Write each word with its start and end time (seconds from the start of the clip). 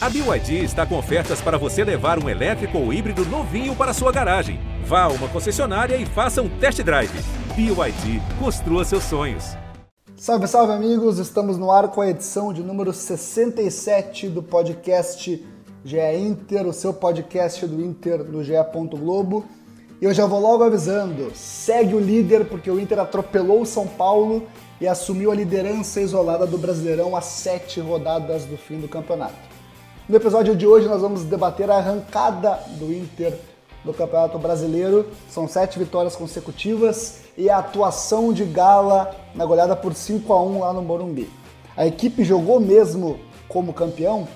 A 0.00 0.08
BYD 0.08 0.62
está 0.62 0.86
com 0.86 0.96
ofertas 0.96 1.40
para 1.40 1.58
você 1.58 1.82
levar 1.82 2.22
um 2.22 2.28
elétrico 2.28 2.78
ou 2.78 2.92
híbrido 2.92 3.24
novinho 3.24 3.74
para 3.74 3.92
sua 3.92 4.12
garagem. 4.12 4.60
Vá 4.84 5.02
a 5.02 5.08
uma 5.08 5.26
concessionária 5.26 5.96
e 5.96 6.06
faça 6.06 6.40
um 6.40 6.48
test 6.48 6.80
drive. 6.84 7.10
BYD, 7.56 8.22
construa 8.38 8.84
seus 8.84 9.02
sonhos. 9.02 9.56
Salve, 10.16 10.46
salve 10.46 10.72
amigos! 10.72 11.18
Estamos 11.18 11.58
no 11.58 11.72
ar 11.72 11.88
com 11.88 12.00
a 12.00 12.08
edição 12.08 12.52
de 12.52 12.62
número 12.62 12.92
67 12.92 14.28
do 14.28 14.40
podcast 14.40 15.44
GE 15.84 16.16
Inter, 16.16 16.64
o 16.68 16.72
seu 16.72 16.94
podcast 16.94 17.66
do 17.66 17.84
Inter 17.84 18.22
no 18.22 18.44
GE. 18.44 18.52
Globo. 18.92 19.46
E 20.00 20.04
eu 20.04 20.14
já 20.14 20.26
vou 20.26 20.38
logo 20.38 20.62
avisando: 20.62 21.32
segue 21.34 21.96
o 21.96 22.00
líder 22.00 22.44
porque 22.44 22.70
o 22.70 22.78
Inter 22.78 23.00
atropelou 23.00 23.62
o 23.62 23.66
São 23.66 23.88
Paulo 23.88 24.46
e 24.80 24.86
assumiu 24.86 25.32
a 25.32 25.34
liderança 25.34 26.00
isolada 26.00 26.46
do 26.46 26.56
Brasileirão 26.56 27.16
a 27.16 27.20
sete 27.20 27.80
rodadas 27.80 28.44
do 28.44 28.56
fim 28.56 28.78
do 28.78 28.86
campeonato. 28.86 29.57
No 30.08 30.16
episódio 30.16 30.56
de 30.56 30.66
hoje 30.66 30.88
nós 30.88 31.02
vamos 31.02 31.24
debater 31.24 31.70
a 31.70 31.76
arrancada 31.76 32.58
do 32.78 32.90
Inter 32.90 33.38
no 33.84 33.92
Campeonato 33.92 34.38
Brasileiro. 34.38 35.06
São 35.28 35.46
sete 35.46 35.78
vitórias 35.78 36.16
consecutivas 36.16 37.24
e 37.36 37.50
a 37.50 37.58
atuação 37.58 38.32
de 38.32 38.46
Gala 38.46 39.14
na 39.34 39.44
goleada 39.44 39.76
por 39.76 39.92
5 39.92 40.32
a 40.32 40.42
1 40.42 40.60
lá 40.60 40.72
no 40.72 40.80
Morumbi. 40.80 41.28
A 41.76 41.86
equipe 41.86 42.24
jogou 42.24 42.58
mesmo 42.58 43.20
como 43.48 43.74
campeão? 43.74 44.26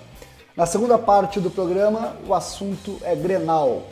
Na 0.55 0.67
segunda 0.67 0.99
parte 0.99 1.41
do 1.41 1.51
programa, 1.51 2.17
o 2.29 2.35
assunto 2.35 2.99
é 3.01 3.17
Grenal. 3.17 3.85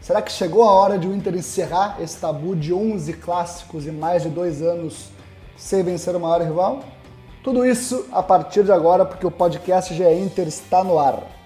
Será 0.00 0.20
que 0.20 0.32
chegou 0.32 0.64
a 0.64 0.72
hora 0.72 0.98
de 0.98 1.06
o 1.06 1.14
Inter 1.14 1.36
encerrar 1.36 1.98
esse 2.00 2.18
tabu 2.18 2.56
de 2.56 2.74
11 2.74 3.12
clássicos 3.12 3.86
e 3.86 3.92
mais 3.92 4.24
de 4.24 4.28
dois 4.28 4.60
anos 4.60 5.10
sem 5.56 5.84
vencer 5.84 6.16
o 6.16 6.20
maior 6.20 6.42
rival? 6.42 6.80
Tudo 7.44 7.64
isso 7.64 8.04
a 8.10 8.22
partir 8.22 8.64
de 8.64 8.72
agora, 8.72 9.04
porque 9.04 9.26
o 9.26 9.30
podcast 9.30 9.94
GE 9.94 10.02
Inter 10.02 10.48
está 10.48 10.82
no 10.82 10.98
ar. 10.98 11.37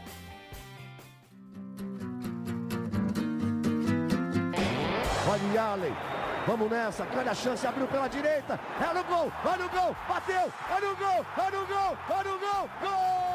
Vamos 6.46 6.70
nessa, 6.70 7.04
grande 7.06 7.28
a 7.28 7.34
chance, 7.34 7.66
abriu 7.66 7.86
pela 7.86 8.08
direita, 8.08 8.58
é 8.80 8.94
no 8.94 9.04
gol, 9.04 9.32
olha 9.44 9.66
o 9.66 9.68
gol, 9.68 9.96
bateu, 10.08 10.52
olha 10.70 10.90
o 10.90 10.96
gol, 10.96 11.26
olha 11.36 11.60
o 11.60 11.66
gol, 11.66 11.98
olha 12.10 12.34
o 12.34 12.38
gol, 12.38 12.70
gol! 12.80 13.32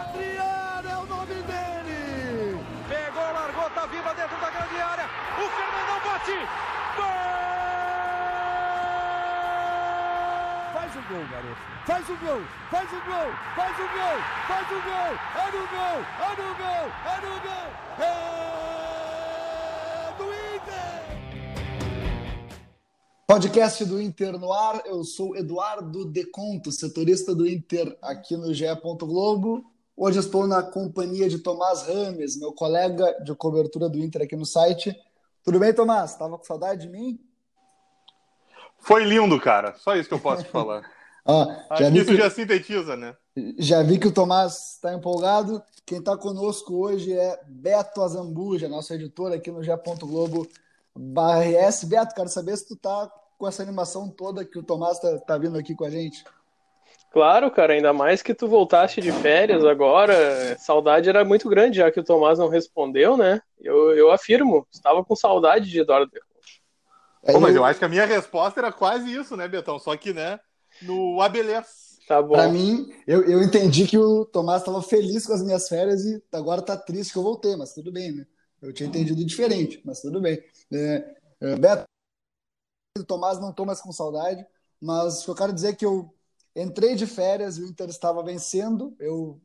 Adriano 0.00 0.88
é 0.88 0.96
o 0.96 1.06
nome 1.06 1.34
dele! 1.34 2.64
Pegou, 2.88 3.32
largou, 3.32 3.70
tá 3.70 3.86
viva 3.86 4.14
dentro 4.14 4.36
da 4.36 4.50
grande 4.50 4.80
área, 4.80 5.04
o 5.38 5.48
Fernandão 5.48 6.00
bate, 6.04 6.38
gol! 6.96 7.30
Faz 10.74 10.96
o 10.96 11.02
gol, 11.08 11.24
garoto. 11.30 11.70
Faz 11.86 12.08
o 12.08 12.16
gol, 12.16 12.42
faz 12.70 12.92
o 12.92 13.00
gol, 13.00 13.32
faz 13.56 13.78
o 13.78 13.88
gol, 13.88 14.18
faz 14.46 14.70
o 14.70 14.80
gol. 14.80 15.12
É 15.34 15.50
no 15.50 15.66
gol, 15.66 16.04
é 16.20 16.30
no 16.36 16.54
gol, 16.54 16.92
é 17.04 17.20
no 17.20 17.40
gol. 17.40 17.68
É 17.98 18.69
Podcast 23.30 23.84
do 23.84 24.02
Inter 24.02 24.36
no 24.36 24.52
ar. 24.52 24.82
Eu 24.84 25.04
sou 25.04 25.36
Eduardo 25.36 26.04
Deconto, 26.04 26.72
setorista 26.72 27.32
do 27.32 27.46
Inter 27.46 27.96
aqui 28.02 28.36
no 28.36 28.52
GE. 28.52 28.66
Globo. 28.82 29.64
Hoje 29.96 30.18
estou 30.18 30.48
na 30.48 30.64
companhia 30.64 31.28
de 31.28 31.38
Tomás 31.38 31.82
Rames, 31.82 32.36
meu 32.36 32.52
colega 32.52 33.22
de 33.22 33.32
cobertura 33.36 33.88
do 33.88 34.00
Inter 34.00 34.22
aqui 34.22 34.34
no 34.34 34.44
site. 34.44 34.92
Tudo 35.44 35.60
bem, 35.60 35.72
Tomás? 35.72 36.16
Tava 36.16 36.36
com 36.36 36.42
saudade 36.42 36.80
de 36.80 36.88
mim? 36.88 37.20
Foi 38.80 39.04
lindo, 39.04 39.38
cara. 39.38 39.76
Só 39.76 39.94
isso 39.94 40.08
que 40.08 40.14
eu 40.16 40.18
posso 40.18 40.42
te 40.42 40.50
falar. 40.50 40.82
ah, 41.24 41.76
já 41.78 41.88
isso 41.88 42.06
que... 42.06 42.16
já 42.16 42.28
sintetiza, 42.28 42.96
né? 42.96 43.14
Já 43.60 43.80
vi 43.80 44.00
que 44.00 44.08
o 44.08 44.12
Tomás 44.12 44.72
está 44.72 44.92
empolgado. 44.92 45.62
Quem 45.86 45.98
está 45.98 46.16
conosco 46.16 46.74
hoje 46.74 47.12
é 47.12 47.38
Beto 47.46 48.02
Azambuja, 48.02 48.68
nosso 48.68 48.92
editor 48.92 49.32
aqui 49.32 49.52
no 49.52 49.62
G.Globo 49.62 50.04
Globo 50.08 50.48
BRS. 50.96 51.84
Beto, 51.84 52.12
quero 52.12 52.28
saber 52.28 52.56
se 52.56 52.66
tu 52.66 52.74
tá 52.74 53.08
com 53.40 53.48
essa 53.48 53.62
animação 53.62 54.06
toda 54.06 54.44
que 54.44 54.58
o 54.58 54.62
Tomás 54.62 55.00
tá, 55.00 55.18
tá 55.18 55.38
vindo 55.38 55.56
aqui 55.56 55.74
com 55.74 55.86
a 55.86 55.90
gente. 55.90 56.22
Claro, 57.10 57.50
cara, 57.50 57.72
ainda 57.72 57.90
mais 57.90 58.20
que 58.22 58.34
tu 58.34 58.46
voltaste 58.46 59.00
de 59.00 59.10
férias 59.10 59.64
agora. 59.64 60.56
Saudade 60.58 61.08
era 61.08 61.24
muito 61.24 61.48
grande, 61.48 61.78
já 61.78 61.90
que 61.90 61.98
o 61.98 62.04
Tomás 62.04 62.38
não 62.38 62.48
respondeu, 62.48 63.16
né? 63.16 63.40
Eu, 63.58 63.96
eu 63.96 64.12
afirmo, 64.12 64.66
estava 64.70 65.02
com 65.02 65.16
saudade 65.16 65.70
de 65.70 65.80
Eduardo 65.80 66.10
Pô, 67.22 67.40
mas 67.40 67.54
eu 67.54 67.64
acho 67.64 67.78
que 67.78 67.84
a 67.84 67.88
minha 67.88 68.06
resposta 68.06 68.60
era 68.60 68.72
quase 68.72 69.12
isso, 69.12 69.36
né, 69.36 69.48
Betão? 69.48 69.78
Só 69.78 69.94
que, 69.96 70.12
né, 70.12 70.38
no 70.82 71.20
Abelés. 71.20 71.98
Tá 72.06 72.20
bom. 72.20 72.34
Pra 72.34 72.48
mim, 72.48 72.92
eu, 73.06 73.22
eu 73.24 73.42
entendi 73.42 73.86
que 73.86 73.98
o 73.98 74.24
Tomás 74.24 74.62
estava 74.62 74.82
feliz 74.82 75.26
com 75.26 75.32
as 75.32 75.42
minhas 75.42 75.68
férias 75.68 76.04
e 76.04 76.22
agora 76.32 76.62
tá 76.62 76.76
triste 76.76 77.12
que 77.12 77.18
eu 77.18 77.22
voltei, 77.22 77.56
mas 77.56 77.72
tudo 77.72 77.90
bem, 77.90 78.12
né? 78.12 78.26
Eu 78.60 78.72
tinha 78.72 78.88
entendido 78.88 79.24
diferente, 79.24 79.80
mas 79.84 80.00
tudo 80.00 80.20
bem. 80.20 80.42
É, 80.72 81.04
é, 81.40 81.56
Beto, 81.56 81.84
o 82.98 83.04
Tomás 83.04 83.38
não 83.38 83.52
tô 83.52 83.64
mais 83.64 83.80
com 83.80 83.92
saudade, 83.92 84.44
mas 84.80 85.26
eu 85.26 85.34
quero 85.34 85.52
dizer 85.52 85.68
é 85.68 85.74
que 85.74 85.86
eu 85.86 86.12
entrei 86.56 86.94
de 86.94 87.06
férias 87.06 87.56
e 87.56 87.62
o 87.62 87.66
Inter 87.66 87.88
estava 87.88 88.22
vencendo, 88.22 88.94
eu 88.98 89.40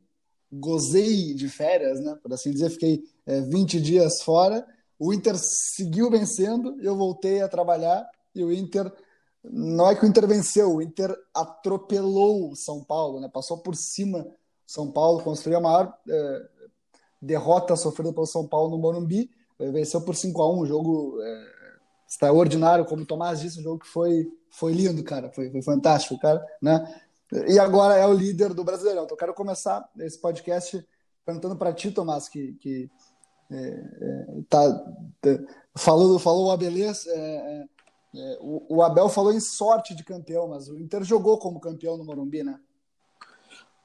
gozei 0.50 1.34
de 1.34 1.48
férias, 1.48 2.00
né? 2.00 2.16
Por 2.22 2.32
assim 2.32 2.50
dizer, 2.50 2.70
fiquei 2.70 3.04
é, 3.24 3.40
20 3.40 3.80
dias 3.80 4.22
fora 4.22 4.66
o 4.98 5.12
Inter 5.12 5.36
seguiu 5.38 6.10
vencendo, 6.10 6.80
eu 6.80 6.96
voltei 6.96 7.42
a 7.42 7.48
trabalhar 7.48 8.08
e 8.34 8.42
o 8.42 8.52
Inter 8.52 8.90
não 9.44 9.88
é 9.88 9.94
que 9.94 10.04
o 10.04 10.08
Inter 10.08 10.26
venceu, 10.26 10.74
o 10.74 10.82
Inter 10.82 11.14
atropelou 11.34 12.50
o 12.50 12.56
São 12.56 12.82
Paulo, 12.82 13.20
né? 13.20 13.28
Passou 13.32 13.58
por 13.58 13.76
cima 13.76 14.26
São 14.66 14.90
Paulo, 14.90 15.22
construiu 15.22 15.58
a 15.58 15.60
maior 15.60 15.94
é, 16.08 16.48
derrota 17.20 17.76
sofrida 17.76 18.12
pelo 18.12 18.26
São 18.26 18.46
Paulo 18.46 18.70
no 18.70 18.78
Morumbi, 18.78 19.30
venceu 19.58 20.00
por 20.00 20.16
5 20.16 20.42
a 20.42 20.52
1 20.52 20.60
um 20.60 20.66
jogo 20.66 21.22
é, 21.22 21.55
extraordinário, 22.08 22.84
como 22.84 23.02
o 23.02 23.06
Tomás 23.06 23.40
disse, 23.40 23.58
um 23.58 23.62
jogo 23.62 23.80
que 23.80 23.88
foi, 23.88 24.26
foi 24.50 24.72
lindo, 24.72 25.02
cara, 25.02 25.30
foi, 25.30 25.50
foi 25.50 25.62
fantástico, 25.62 26.18
cara, 26.18 26.44
né? 26.62 27.02
E 27.48 27.58
agora 27.58 27.94
é 27.96 28.06
o 28.06 28.12
líder 28.12 28.54
do 28.54 28.62
Brasileirão. 28.62 29.04
Então, 29.04 29.14
eu 29.14 29.18
quero 29.18 29.34
começar 29.34 29.88
esse 29.98 30.20
podcast 30.20 30.86
perguntando 31.24 31.56
para 31.56 31.72
ti, 31.72 31.90
Tomás, 31.90 32.28
que, 32.28 32.52
que 32.60 32.88
é, 33.50 33.56
é, 33.56 34.26
tá, 34.48 34.72
tá, 35.20 35.30
falou, 35.76 36.18
falou 36.20 36.46
o 36.46 36.50
Abelês, 36.52 37.04
é, 37.06 37.18
é, 37.18 37.64
é, 38.14 38.38
o, 38.40 38.76
o, 38.76 38.82
Abel 38.82 39.08
falou 39.08 39.32
em 39.32 39.40
sorte 39.40 39.94
de 39.94 40.04
campeão, 40.04 40.48
mas 40.48 40.68
o 40.68 40.78
Inter 40.78 41.02
jogou 41.02 41.38
como 41.38 41.60
campeão 41.60 41.96
no 41.96 42.04
Morumbi, 42.04 42.44
né? 42.44 42.58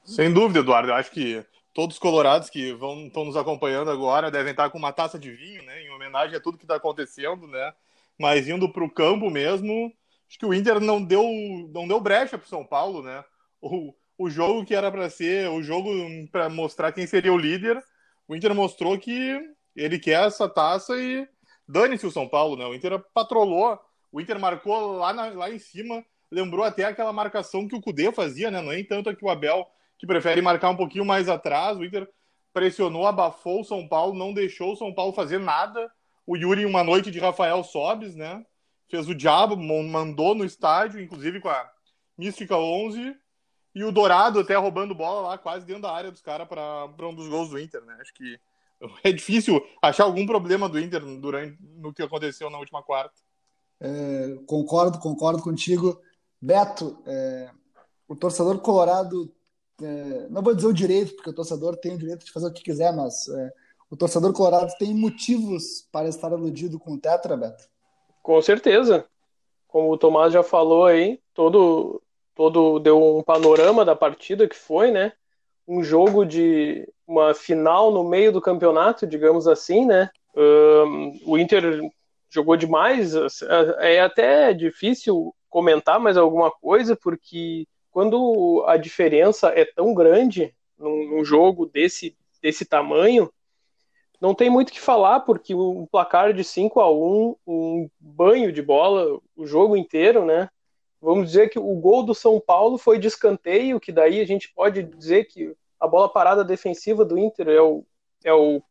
Sem 0.03 0.31
dúvida, 0.31 0.59
Eduardo. 0.59 0.89
Eu 0.89 0.95
acho 0.95 1.11
que 1.11 1.45
todos 1.73 1.95
os 1.95 1.99
colorados 1.99 2.49
que 2.49 2.73
vão 2.73 3.07
estão 3.07 3.25
nos 3.25 3.35
acompanhando 3.35 3.91
agora 3.91 4.31
devem 4.31 4.51
estar 4.51 4.69
com 4.69 4.77
uma 4.77 4.93
taça 4.93 5.17
de 5.17 5.31
vinho, 5.31 5.63
né? 5.63 5.83
Em 5.83 5.91
homenagem 5.91 6.35
a 6.35 6.39
tudo 6.39 6.57
que 6.57 6.63
está 6.63 6.75
acontecendo, 6.75 7.47
né? 7.47 7.73
Mas 8.19 8.47
indo 8.47 8.71
para 8.71 8.83
o 8.83 8.91
campo 8.91 9.29
mesmo, 9.29 9.91
acho 10.27 10.37
que 10.37 10.45
o 10.45 10.53
Inter 10.53 10.79
não 10.79 11.03
deu, 11.03 11.23
não 11.73 11.87
deu 11.87 11.99
brecha 11.99 12.37
para 12.37 12.45
o 12.45 12.49
São 12.49 12.65
Paulo, 12.65 13.01
né? 13.01 13.23
O, 13.61 13.93
o 14.17 14.29
jogo 14.29 14.65
que 14.65 14.75
era 14.75 14.91
para 14.91 15.09
ser 15.09 15.49
o 15.49 15.61
jogo 15.61 15.89
para 16.31 16.49
mostrar 16.49 16.91
quem 16.91 17.07
seria 17.07 17.33
o 17.33 17.37
líder 17.37 17.83
o 18.31 18.35
Inter 18.35 18.55
mostrou 18.55 18.97
que 18.97 19.41
ele 19.75 19.99
quer 19.99 20.25
essa 20.25 20.47
taça 20.47 20.95
e 20.95 21.27
dane-se 21.67 22.05
o 22.05 22.11
São 22.11 22.29
Paulo, 22.29 22.55
né? 22.55 22.65
O 22.65 22.73
Inter 22.73 22.97
patrolou, 23.13 23.77
o 24.09 24.21
Inter 24.21 24.39
marcou 24.39 24.93
lá, 24.93 25.11
na, 25.11 25.27
lá 25.31 25.51
em 25.51 25.59
cima, 25.59 26.01
lembrou 26.31 26.63
até 26.63 26.85
aquela 26.85 27.11
marcação 27.11 27.67
que 27.67 27.75
o 27.75 27.81
Cudê 27.81 28.09
fazia, 28.13 28.49
né? 28.49 28.61
Não 28.61 28.71
é 28.71 28.81
tanto 28.85 29.09
aqui 29.09 29.25
o 29.25 29.29
Abel, 29.29 29.67
que 29.99 30.07
prefere 30.07 30.41
marcar 30.41 30.69
um 30.69 30.77
pouquinho 30.77 31.03
mais 31.03 31.27
atrás. 31.27 31.77
O 31.77 31.83
Inter 31.83 32.07
pressionou, 32.53 33.05
abafou 33.05 33.59
o 33.59 33.65
São 33.65 33.85
Paulo, 33.85 34.17
não 34.17 34.33
deixou 34.33 34.71
o 34.71 34.77
São 34.77 34.93
Paulo 34.93 35.11
fazer 35.11 35.37
nada. 35.37 35.91
O 36.25 36.35
Yuri, 36.35 36.65
uma 36.65 36.83
noite 36.83 37.11
de 37.11 37.19
Rafael 37.19 37.63
Sobes, 37.63 38.15
né? 38.15 38.45
Fez 38.89 39.07
o 39.07 39.15
diabo, 39.15 39.55
mandou 39.55 40.35
no 40.35 40.45
estádio, 40.45 41.01
inclusive 41.01 41.39
com 41.39 41.49
a 41.49 41.69
Mística 42.17 42.55
11. 42.55 43.15
E 43.73 43.83
o 43.83 43.91
Dourado 43.91 44.39
até 44.39 44.55
roubando 44.55 44.93
bola 44.93 45.29
lá, 45.29 45.37
quase 45.37 45.65
dentro 45.65 45.83
da 45.83 45.91
área 45.91 46.11
dos 46.11 46.21
caras 46.21 46.47
para 46.47 47.07
um 47.07 47.15
dos 47.15 47.29
gols 47.29 47.49
do 47.49 47.59
Inter, 47.59 47.81
né? 47.85 47.97
Acho 48.01 48.13
que 48.13 48.39
é 49.03 49.11
difícil 49.11 49.61
achar 49.81 50.03
algum 50.03 50.25
problema 50.25 50.67
do 50.67 50.79
Inter 50.79 51.01
durante 51.17 51.57
no 51.61 51.93
que 51.93 52.03
aconteceu 52.03 52.49
na 52.49 52.59
última 52.59 52.83
quarta. 52.83 53.15
É, 53.79 54.37
concordo, 54.45 54.99
concordo 54.99 55.41
contigo. 55.41 55.99
Beto, 56.41 57.01
é, 57.05 57.49
o 58.07 58.15
torcedor 58.15 58.59
colorado, 58.59 59.33
é, 59.81 60.27
não 60.29 60.41
vou 60.41 60.53
dizer 60.53 60.67
o 60.67 60.73
direito, 60.73 61.15
porque 61.15 61.29
o 61.29 61.33
torcedor 61.33 61.77
tem 61.77 61.95
o 61.95 61.97
direito 61.97 62.25
de 62.25 62.31
fazer 62.31 62.47
o 62.47 62.53
que 62.53 62.63
quiser, 62.63 62.93
mas 62.93 63.27
é, 63.29 63.53
o 63.91 63.97
torcedor 63.97 64.31
colorado 64.31 64.73
tem 64.79 64.95
motivos 64.95 65.85
para 65.91 66.07
estar 66.07 66.31
iludido 66.31 66.79
com 66.79 66.93
o 66.93 66.97
Tetra, 66.97 67.35
Beto? 67.35 67.65
Com 68.23 68.41
certeza. 68.41 69.05
Como 69.67 69.91
o 69.91 69.97
Tomás 69.97 70.31
já 70.31 70.41
falou 70.41 70.85
aí, 70.85 71.19
todo, 71.33 72.01
todo 72.33 72.79
deu 72.79 73.17
um 73.17 73.21
panorama 73.21 73.83
da 73.83 73.93
partida 73.93 74.47
que 74.47 74.55
foi, 74.55 74.91
né? 74.91 75.11
Um 75.67 75.83
jogo 75.83 76.25
de 76.25 76.87
uma 77.05 77.33
final 77.33 77.91
no 77.91 78.05
meio 78.05 78.31
do 78.31 78.39
campeonato, 78.39 79.05
digamos 79.05 79.45
assim, 79.45 79.85
né? 79.85 80.09
Um, 80.33 81.19
o 81.25 81.37
Inter 81.37 81.81
jogou 82.29 82.55
demais. 82.55 83.13
É 83.79 83.99
até 83.99 84.53
difícil 84.53 85.35
comentar 85.49 85.99
mais 85.99 86.15
alguma 86.15 86.49
coisa, 86.49 86.95
porque 86.95 87.67
quando 87.91 88.63
a 88.67 88.77
diferença 88.77 89.49
é 89.49 89.65
tão 89.65 89.93
grande 89.93 90.55
num, 90.79 91.09
num 91.09 91.25
jogo 91.25 91.65
desse, 91.65 92.15
desse 92.41 92.63
tamanho, 92.63 93.29
não 94.21 94.35
tem 94.35 94.51
muito 94.51 94.69
o 94.69 94.71
que 94.71 94.79
falar, 94.79 95.21
porque 95.21 95.55
um 95.55 95.87
placar 95.87 96.31
de 96.31 96.43
5 96.43 96.79
a 96.79 96.91
1 96.91 97.35
um 97.47 97.89
banho 97.99 98.51
de 98.51 98.61
bola 98.61 99.19
o 99.35 99.47
jogo 99.47 99.75
inteiro, 99.75 100.23
né? 100.23 100.47
Vamos 101.01 101.25
dizer 101.25 101.49
que 101.49 101.57
o 101.57 101.75
gol 101.77 102.03
do 102.03 102.13
São 102.13 102.39
Paulo 102.39 102.77
foi 102.77 102.99
de 102.99 103.07
escanteio, 103.07 103.79
que 103.79 103.91
daí 103.91 104.21
a 104.21 104.25
gente 104.25 104.53
pode 104.53 104.83
dizer 104.83 105.25
que 105.25 105.55
a 105.79 105.87
bola 105.87 106.07
parada 106.07 106.43
defensiva 106.43 107.03
do 107.03 107.17
Inter 107.17 107.47
é, 107.49 107.59
o, 107.59 107.83
é, 108.23 108.31
o, 108.31 108.61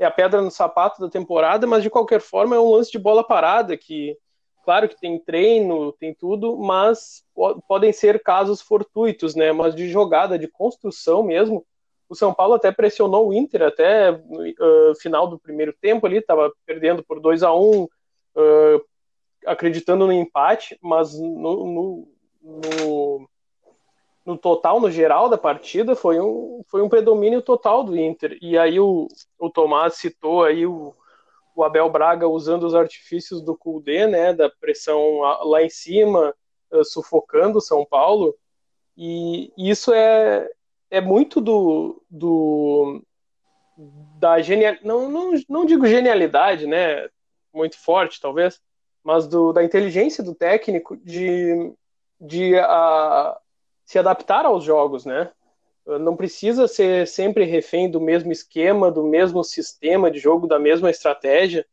é 0.00 0.04
a 0.04 0.10
pedra 0.10 0.42
no 0.42 0.50
sapato 0.50 1.00
da 1.00 1.08
temporada, 1.08 1.64
mas 1.64 1.84
de 1.84 1.90
qualquer 1.90 2.20
forma 2.20 2.56
é 2.56 2.58
um 2.58 2.72
lance 2.72 2.90
de 2.90 2.98
bola 2.98 3.22
parada, 3.22 3.76
que 3.76 4.18
claro 4.64 4.88
que 4.88 4.98
tem 5.00 5.16
treino, 5.20 5.92
tem 5.92 6.12
tudo, 6.12 6.56
mas 6.58 7.24
podem 7.68 7.92
ser 7.92 8.20
casos 8.20 8.60
fortuitos, 8.60 9.36
né? 9.36 9.52
Mas 9.52 9.76
de 9.76 9.88
jogada, 9.88 10.36
de 10.36 10.48
construção 10.48 11.22
mesmo, 11.22 11.64
o 12.08 12.14
São 12.14 12.32
Paulo 12.32 12.54
até 12.54 12.72
pressionou 12.72 13.28
o 13.28 13.34
Inter 13.34 13.62
até 13.62 14.10
uh, 14.10 14.94
final 15.00 15.26
do 15.26 15.38
primeiro 15.38 15.74
tempo 15.74 16.06
ali, 16.06 16.18
estava 16.18 16.50
perdendo 16.64 17.04
por 17.04 17.20
2 17.20 17.42
a 17.42 17.52
1 17.52 17.60
um, 17.60 17.84
uh, 17.84 18.84
acreditando 19.46 20.06
no 20.06 20.12
empate, 20.12 20.78
mas 20.82 21.18
no, 21.18 21.66
no, 21.66 22.08
no, 22.42 23.28
no, 24.24 24.38
total, 24.38 24.80
no 24.80 24.90
geral 24.90 25.28
da 25.28 25.36
partida, 25.36 25.94
foi 25.94 26.18
um, 26.18 26.62
foi 26.68 26.80
um 26.80 26.88
predomínio 26.88 27.42
total 27.42 27.84
do 27.84 27.96
Inter. 27.96 28.38
E 28.40 28.56
aí 28.56 28.80
o, 28.80 29.06
o 29.38 29.50
Tomás 29.50 29.94
citou 29.94 30.44
aí 30.44 30.66
o, 30.66 30.94
o 31.54 31.62
Abel 31.62 31.90
Braga 31.90 32.26
usando 32.26 32.64
os 32.64 32.74
artifícios 32.74 33.42
do 33.42 33.56
Kudê, 33.56 34.06
né, 34.06 34.32
da 34.32 34.48
pressão 34.48 35.20
lá 35.42 35.62
em 35.62 35.68
cima, 35.70 36.34
uh, 36.72 36.84
sufocando 36.84 37.58
o 37.58 37.62
São 37.62 37.84
Paulo, 37.84 38.34
e 38.96 39.52
isso 39.56 39.92
é, 39.92 40.50
é 40.90 41.00
muito 41.00 41.40
do, 41.40 42.02
do 42.10 43.02
da 44.18 44.40
genial 44.40 44.74
não, 44.82 45.08
não, 45.08 45.32
não 45.48 45.64
digo 45.64 45.86
genialidade, 45.86 46.66
né, 46.66 47.08
muito 47.52 47.78
forte 47.78 48.20
talvez, 48.20 48.60
mas 49.02 49.26
do, 49.26 49.52
da 49.52 49.64
inteligência 49.64 50.22
do 50.22 50.34
técnico 50.34 50.96
de, 50.96 51.72
de 52.20 52.58
a, 52.58 53.38
se 53.84 53.98
adaptar 53.98 54.44
aos 54.44 54.64
jogos, 54.64 55.06
né? 55.06 55.30
Não 56.00 56.14
precisa 56.14 56.68
ser 56.68 57.06
sempre 57.06 57.44
refém 57.44 57.90
do 57.90 57.98
mesmo 57.98 58.30
esquema, 58.30 58.90
do 58.90 59.02
mesmo 59.02 59.42
sistema 59.42 60.10
de 60.10 60.18
jogo, 60.18 60.46
da 60.46 60.58
mesma 60.58 60.90
estratégia. 60.90 61.64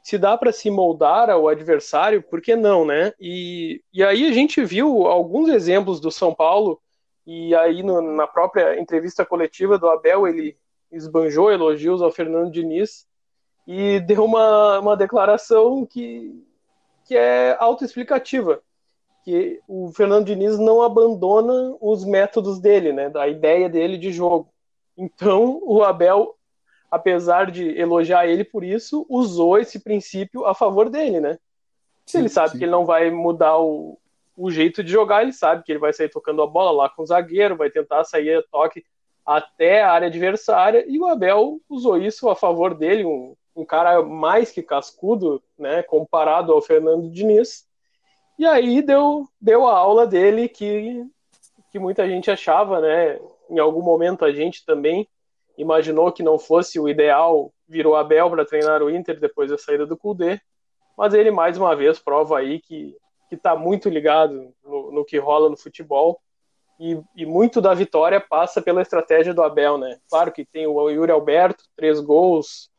Se 0.00 0.16
dá 0.16 0.38
para 0.38 0.52
se 0.52 0.70
moldar 0.70 1.28
ao 1.28 1.48
adversário, 1.48 2.22
por 2.22 2.40
que 2.40 2.54
não, 2.54 2.84
né? 2.84 3.12
E, 3.18 3.82
e 3.92 4.04
aí 4.04 4.28
a 4.28 4.32
gente 4.32 4.64
viu 4.64 5.08
alguns 5.08 5.48
exemplos 5.48 5.98
do 6.00 6.12
São 6.12 6.32
Paulo 6.32 6.80
e 7.30 7.54
aí, 7.54 7.82
no, 7.82 8.00
na 8.00 8.26
própria 8.26 8.80
entrevista 8.80 9.22
coletiva 9.22 9.78
do 9.78 9.86
Abel, 9.86 10.26
ele 10.26 10.56
esbanjou 10.90 11.52
elogios 11.52 12.00
ao 12.00 12.10
Fernando 12.10 12.50
Diniz 12.50 13.06
e 13.66 14.00
deu 14.00 14.24
uma, 14.24 14.78
uma 14.78 14.96
declaração 14.96 15.84
que, 15.84 16.42
que 17.04 17.14
é 17.14 17.54
autoexplicativa, 17.60 18.62
que 19.26 19.60
o 19.68 19.92
Fernando 19.92 20.24
Diniz 20.24 20.58
não 20.58 20.80
abandona 20.80 21.76
os 21.82 22.02
métodos 22.02 22.58
dele, 22.60 22.94
né, 22.94 23.10
da 23.10 23.28
ideia 23.28 23.68
dele 23.68 23.98
de 23.98 24.10
jogo. 24.10 24.48
Então, 24.96 25.60
o 25.64 25.84
Abel, 25.84 26.34
apesar 26.90 27.50
de 27.50 27.78
elogiar 27.78 28.26
ele 28.26 28.42
por 28.42 28.64
isso, 28.64 29.04
usou 29.06 29.58
esse 29.58 29.80
princípio 29.80 30.46
a 30.46 30.54
favor 30.54 30.88
dele, 30.88 31.20
né? 31.20 31.38
Se 32.06 32.16
ele 32.16 32.30
sabe 32.30 32.52
sim. 32.52 32.58
que 32.58 32.64
ele 32.64 32.72
não 32.72 32.86
vai 32.86 33.10
mudar 33.10 33.58
o, 33.58 33.98
o 34.38 34.52
jeito 34.52 34.84
de 34.84 34.92
jogar, 34.92 35.22
ele 35.22 35.32
sabe 35.32 35.64
que 35.64 35.72
ele 35.72 35.80
vai 35.80 35.92
sair 35.92 36.08
tocando 36.08 36.40
a 36.42 36.46
bola 36.46 36.70
lá 36.70 36.88
com 36.88 37.02
o 37.02 37.06
zagueiro, 37.06 37.56
vai 37.56 37.68
tentar 37.68 38.04
sair 38.04 38.36
a 38.36 38.42
toque 38.42 38.84
até 39.26 39.82
a 39.82 39.90
área 39.90 40.06
adversária, 40.06 40.84
e 40.86 40.96
o 40.96 41.06
Abel 41.06 41.60
usou 41.68 41.98
isso 41.98 42.28
a 42.30 42.36
favor 42.36 42.72
dele, 42.72 43.04
um, 43.04 43.34
um 43.54 43.64
cara 43.64 44.00
mais 44.00 44.52
que 44.52 44.62
cascudo, 44.62 45.42
né, 45.58 45.82
comparado 45.82 46.52
ao 46.52 46.62
Fernando 46.62 47.10
Diniz, 47.10 47.66
e 48.38 48.46
aí 48.46 48.80
deu, 48.80 49.26
deu 49.40 49.66
a 49.66 49.76
aula 49.76 50.06
dele 50.06 50.48
que, 50.48 51.04
que 51.72 51.78
muita 51.80 52.08
gente 52.08 52.30
achava, 52.30 52.80
né, 52.80 53.18
em 53.50 53.58
algum 53.58 53.82
momento 53.82 54.24
a 54.24 54.32
gente 54.32 54.64
também 54.64 55.06
imaginou 55.58 56.12
que 56.12 56.22
não 56.22 56.38
fosse 56.38 56.78
o 56.78 56.88
ideal, 56.88 57.52
virou 57.66 57.96
Abel 57.96 58.30
para 58.30 58.44
treinar 58.44 58.82
o 58.82 58.88
Inter 58.88 59.18
depois 59.18 59.50
da 59.50 59.58
saída 59.58 59.84
do 59.84 59.96
Cudê, 59.96 60.40
mas 60.96 61.12
ele 61.12 61.32
mais 61.32 61.58
uma 61.58 61.74
vez 61.74 61.98
prova 61.98 62.38
aí 62.38 62.60
que 62.60 62.96
que 63.28 63.34
está 63.34 63.54
muito 63.54 63.88
ligado 63.88 64.52
no, 64.64 64.92
no, 64.92 65.04
que 65.04 65.18
rola 65.18 65.50
no 65.50 65.56
futebol. 65.56 66.20
E, 66.80 66.98
e, 67.16 67.26
muito 67.26 67.60
da 67.60 67.74
vitória 67.74 68.20
passa 68.20 68.62
pela 68.62 68.82
estratégia 68.82 69.34
do 69.34 69.42
Abel, 69.42 69.78
né? 69.78 69.98
Claro 70.08 70.30
que 70.30 70.44
tem 70.44 70.66
o 70.66 70.88
Yuri 70.88 71.10
Alberto, 71.10 71.64
três 71.76 72.00
gols. 72.00 72.70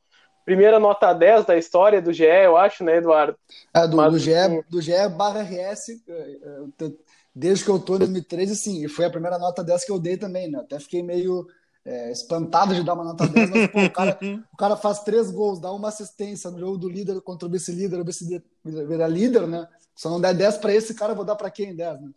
Primeira 0.46 0.80
nota 0.80 1.14
10 1.14 1.46
da 1.46 1.58
história 1.58 2.02
do 2.02 2.12
GE, 2.14 2.24
eu 2.24 2.58
acho, 2.58 2.84
né, 2.84 2.98
Eduardo? 2.98 3.38
É, 3.74 3.86
do, 3.86 3.98
Mas, 3.98 4.12
do, 4.12 4.18
GE, 4.18 4.32
do 4.70 4.82
GE 4.82 5.10
barra 5.16 5.44
RS, 5.44 5.90
é, 6.08 6.12
é, 6.12 6.92
desde 7.36 7.66
que 7.66 7.70
eu 7.70 7.78
tô 7.78 7.96
em 7.96 8.00
2013, 8.00 8.56
sim, 8.56 8.84
e 8.84 8.88
foi 8.88 9.06
a 9.06 9.12
primeira 9.12 9.38
nota 9.38 9.64
10 9.64 9.86
que 9.86 9.92
eu 9.92 10.00
dei 10.00 10.18
também, 10.18 10.50
né? 10.50 10.60
Até 10.60 10.80
fiquei 10.80 11.04
meio 11.04 11.46
é, 11.86 12.12
espantado 12.12 12.74
de 12.74 12.84
dar 12.84 12.94
uma 12.94 13.04
nota 13.04 13.28
10, 13.28 13.50
mas 13.50 13.68
pô, 13.72 13.84
o, 13.84 13.92
cara, 13.92 14.18
o 14.54 14.58
cara 14.58 14.76
faz 14.76 15.00
três 15.00 15.30
gols, 15.30 15.60
dá 15.60 15.72
uma 15.72 15.90
assistência 15.90 16.50
no 16.50 16.60
jogo 16.60 16.78
do 16.78 16.90
líder 16.90 17.22
contra 17.22 17.48
o 17.48 17.52
vice-líder, 17.52 18.00
o 18.00 18.06
vice-líder 18.06 18.44
vira 18.64 19.08
líder, 19.08 19.48
né? 19.48 19.68
Se 20.00 20.08
eu 20.08 20.12
não 20.12 20.22
der 20.22 20.34
10 20.34 20.60
para 20.60 20.74
esse 20.74 20.96
cara, 20.96 21.12
eu 21.12 21.16
vou 21.18 21.26
dar 21.26 21.36
para 21.36 21.52
quem 21.52 21.76
10, 21.76 22.00
né? 22.00 22.10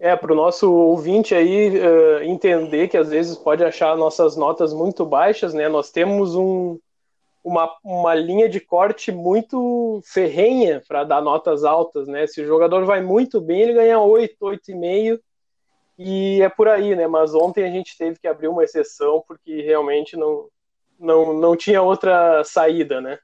É, 0.00 0.16
para 0.16 0.32
o 0.32 0.34
nosso 0.34 0.72
ouvinte 0.72 1.34
aí 1.34 1.78
uh, 1.78 2.22
entender 2.22 2.88
que 2.88 2.96
às 2.96 3.10
vezes 3.10 3.36
pode 3.36 3.62
achar 3.62 3.94
nossas 3.98 4.34
notas 4.34 4.72
muito 4.72 5.04
baixas, 5.04 5.52
né? 5.52 5.68
Nós 5.68 5.90
temos 5.90 6.34
um, 6.34 6.78
uma, 7.44 7.70
uma 7.84 8.14
linha 8.14 8.48
de 8.48 8.60
corte 8.60 9.12
muito 9.12 10.00
ferrenha 10.06 10.82
para 10.88 11.04
dar 11.04 11.20
notas 11.20 11.64
altas, 11.64 12.08
né? 12.08 12.26
Se 12.26 12.40
o 12.40 12.46
jogador 12.46 12.86
vai 12.86 13.02
muito 13.02 13.42
bem, 13.42 13.60
ele 13.60 13.74
ganha 13.74 14.00
8, 14.00 14.34
8,5 14.40 15.20
e 15.98 16.40
é 16.40 16.48
por 16.48 16.66
aí, 16.66 16.96
né? 16.96 17.06
Mas 17.06 17.34
ontem 17.34 17.62
a 17.62 17.70
gente 17.70 17.98
teve 17.98 18.18
que 18.18 18.26
abrir 18.26 18.48
uma 18.48 18.64
exceção 18.64 19.22
porque 19.28 19.60
realmente 19.60 20.16
não, 20.16 20.46
não, 20.98 21.34
não 21.34 21.54
tinha 21.54 21.82
outra 21.82 22.42
saída, 22.42 23.02
né? 23.02 23.18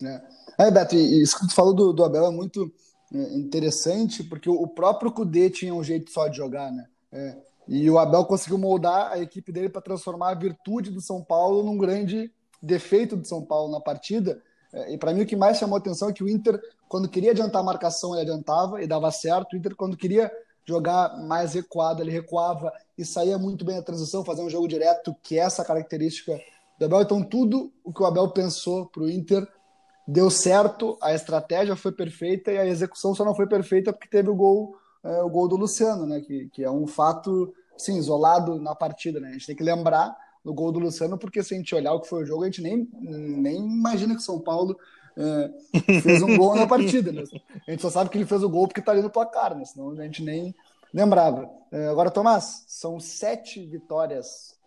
É, 0.00 0.66
é 0.68 0.70
Beto, 0.70 0.94
e 0.94 1.20
isso 1.20 1.36
que 1.36 1.48
tu 1.48 1.54
falou 1.56 1.74
do, 1.74 1.92
do 1.92 2.04
Abel 2.04 2.26
é 2.26 2.30
muito 2.30 2.72
é, 3.12 3.34
interessante, 3.34 4.22
porque 4.22 4.48
o 4.48 4.66
próprio 4.66 5.12
Cudê 5.12 5.50
tinha 5.50 5.74
um 5.74 5.82
jeito 5.82 6.10
só 6.10 6.28
de 6.28 6.36
jogar, 6.36 6.70
né? 6.70 6.86
É, 7.12 7.36
e 7.66 7.88
o 7.90 7.98
Abel 7.98 8.24
conseguiu 8.24 8.58
moldar 8.58 9.12
a 9.12 9.18
equipe 9.18 9.52
dele 9.52 9.68
para 9.68 9.80
transformar 9.80 10.30
a 10.30 10.34
virtude 10.34 10.90
do 10.90 11.00
São 11.00 11.22
Paulo 11.22 11.62
num 11.62 11.78
grande 11.78 12.32
defeito 12.62 13.16
do 13.16 13.26
São 13.26 13.44
Paulo 13.44 13.70
na 13.70 13.80
partida. 13.80 14.42
É, 14.72 14.94
e 14.94 14.98
para 14.98 15.12
mim 15.12 15.22
o 15.22 15.26
que 15.26 15.36
mais 15.36 15.58
chamou 15.58 15.76
atenção 15.76 16.08
é 16.08 16.12
que 16.12 16.22
o 16.22 16.28
Inter, 16.28 16.60
quando 16.88 17.08
queria 17.08 17.32
adiantar 17.32 17.60
a 17.60 17.64
marcação, 17.64 18.12
ele 18.12 18.22
adiantava 18.22 18.82
e 18.82 18.86
dava 18.86 19.10
certo. 19.10 19.52
O 19.52 19.56
Inter, 19.56 19.74
quando 19.74 19.96
queria 19.96 20.30
jogar 20.64 21.16
mais 21.22 21.54
recuado, 21.54 22.02
ele 22.02 22.10
recuava 22.10 22.72
e 22.96 23.04
saía 23.04 23.38
muito 23.38 23.64
bem 23.64 23.78
a 23.78 23.82
transição, 23.82 24.24
fazer 24.24 24.42
um 24.42 24.50
jogo 24.50 24.68
direto, 24.68 25.14
que 25.22 25.38
é 25.38 25.42
essa 25.42 25.64
característica 25.64 26.38
do 26.78 26.84
Abel. 26.84 27.02
Então, 27.02 27.22
tudo 27.22 27.72
o 27.82 27.92
que 27.92 28.02
o 28.02 28.06
Abel 28.06 28.28
pensou 28.30 28.86
para 28.86 29.02
o 29.02 29.10
Inter 29.10 29.46
deu 30.06 30.30
certo, 30.30 30.98
a 31.00 31.14
estratégia 31.14 31.76
foi 31.76 31.92
perfeita 31.92 32.50
e 32.52 32.58
a 32.58 32.66
execução 32.66 33.14
só 33.14 33.24
não 33.24 33.34
foi 33.34 33.46
perfeita 33.46 33.92
porque 33.92 34.08
teve 34.08 34.28
o 34.28 34.34
gol, 34.34 34.76
é, 35.04 35.22
o 35.22 35.28
gol 35.28 35.48
do 35.48 35.56
Luciano, 35.56 36.06
né? 36.06 36.20
Que, 36.20 36.48
que 36.48 36.64
é 36.64 36.70
um 36.70 36.86
fato, 36.86 37.54
sim, 37.76 37.96
isolado 37.96 38.60
na 38.60 38.74
partida, 38.74 39.20
né? 39.20 39.28
A 39.28 39.32
gente 39.32 39.46
tem 39.46 39.56
que 39.56 39.62
lembrar 39.62 40.16
do 40.44 40.54
gol 40.54 40.72
do 40.72 40.78
Luciano, 40.78 41.18
porque 41.18 41.42
se 41.42 41.54
a 41.54 41.56
gente 41.56 41.74
olhar 41.74 41.92
o 41.92 42.00
que 42.00 42.08
foi 42.08 42.22
o 42.22 42.26
jogo, 42.26 42.42
a 42.42 42.46
gente 42.46 42.62
nem, 42.62 42.88
nem 43.00 43.56
imagina 43.58 44.16
que 44.16 44.22
São 44.22 44.40
Paulo 44.40 44.76
é, 45.16 46.00
fez 46.00 46.22
um 46.22 46.36
gol 46.36 46.54
na 46.56 46.66
partida, 46.66 47.12
né? 47.12 47.22
A 47.66 47.70
gente 47.70 47.82
só 47.82 47.90
sabe 47.90 48.10
que 48.10 48.18
ele 48.18 48.26
fez 48.26 48.42
o 48.42 48.48
gol 48.48 48.66
porque 48.66 48.82
tá 48.82 48.92
ali 48.92 49.02
no 49.02 49.10
placar, 49.10 49.56
né? 49.56 49.64
Senão 49.64 49.90
a 49.90 50.02
gente 50.02 50.22
nem 50.22 50.54
lembrava. 50.92 51.48
É, 51.70 51.88
agora, 51.88 52.10
Tomás, 52.10 52.64
são 52.66 52.98
sete 52.98 53.64
vitórias 53.64 54.58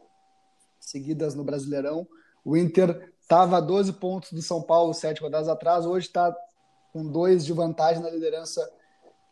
seguidas 0.79 1.35
no 1.35 1.43
Brasileirão. 1.43 2.07
O 2.45 2.55
Inter 2.57 3.12
Estava 3.33 3.57
a 3.57 3.61
12 3.61 3.93
pontos 3.93 4.31
do 4.31 4.43
São 4.43 4.61
Paulo 4.61 4.93
sete 4.93 5.19
rodadas 5.19 5.49
atrás, 5.49 5.87
hoje 5.87 6.05
está 6.05 6.31
com 6.91 7.03
dois 7.03 7.43
de 7.43 7.51
vantagem 7.51 7.99
na 7.99 8.11
liderança 8.11 8.61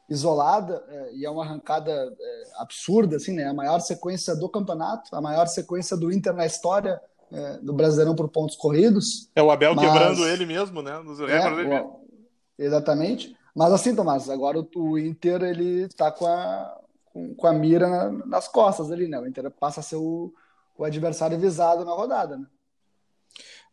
isolada, 0.09 0.83
é, 0.89 1.13
e 1.13 1.23
é 1.23 1.29
uma 1.29 1.43
arrancada 1.43 1.91
é, 1.91 2.43
absurda, 2.55 3.17
assim, 3.17 3.31
né? 3.31 3.45
A 3.45 3.53
maior 3.53 3.79
sequência 3.79 4.35
do 4.35 4.49
campeonato, 4.49 5.15
a 5.15 5.21
maior 5.21 5.45
sequência 5.45 5.95
do 5.95 6.11
Inter 6.11 6.33
na 6.33 6.47
história 6.47 6.99
é, 7.31 7.57
do 7.59 7.73
Brasileirão 7.73 8.15
por 8.15 8.27
pontos 8.29 8.55
corridos. 8.55 9.29
É 9.35 9.43
o 9.43 9.51
Abel 9.51 9.75
mas... 9.75 9.85
quebrando 9.85 10.27
ele 10.27 10.47
mesmo, 10.47 10.81
né? 10.81 10.99
Nos 11.01 11.19
é, 11.19 11.83
o... 11.83 12.01
Exatamente. 12.57 13.37
Mas 13.53 13.71
assim, 13.71 13.95
Tomás, 13.95 14.27
agora 14.31 14.59
o, 14.59 14.67
o 14.77 14.97
Inter 14.97 15.43
ele 15.43 15.83
está 15.83 16.11
com 16.11 16.25
a, 16.25 16.75
com, 17.13 17.35
com, 17.35 17.45
a 17.45 17.53
mira 17.53 17.87
na, 17.87 18.09
nas 18.25 18.47
costas 18.47 18.91
ali, 18.91 19.07
né? 19.07 19.19
O 19.19 19.27
Inter 19.27 19.51
passa 19.51 19.79
a 19.79 19.83
ser 19.83 19.97
o, 19.97 20.33
o 20.75 20.83
adversário 20.83 21.37
visado 21.37 21.85
na 21.85 21.91
rodada, 21.91 22.35
né? 22.35 22.47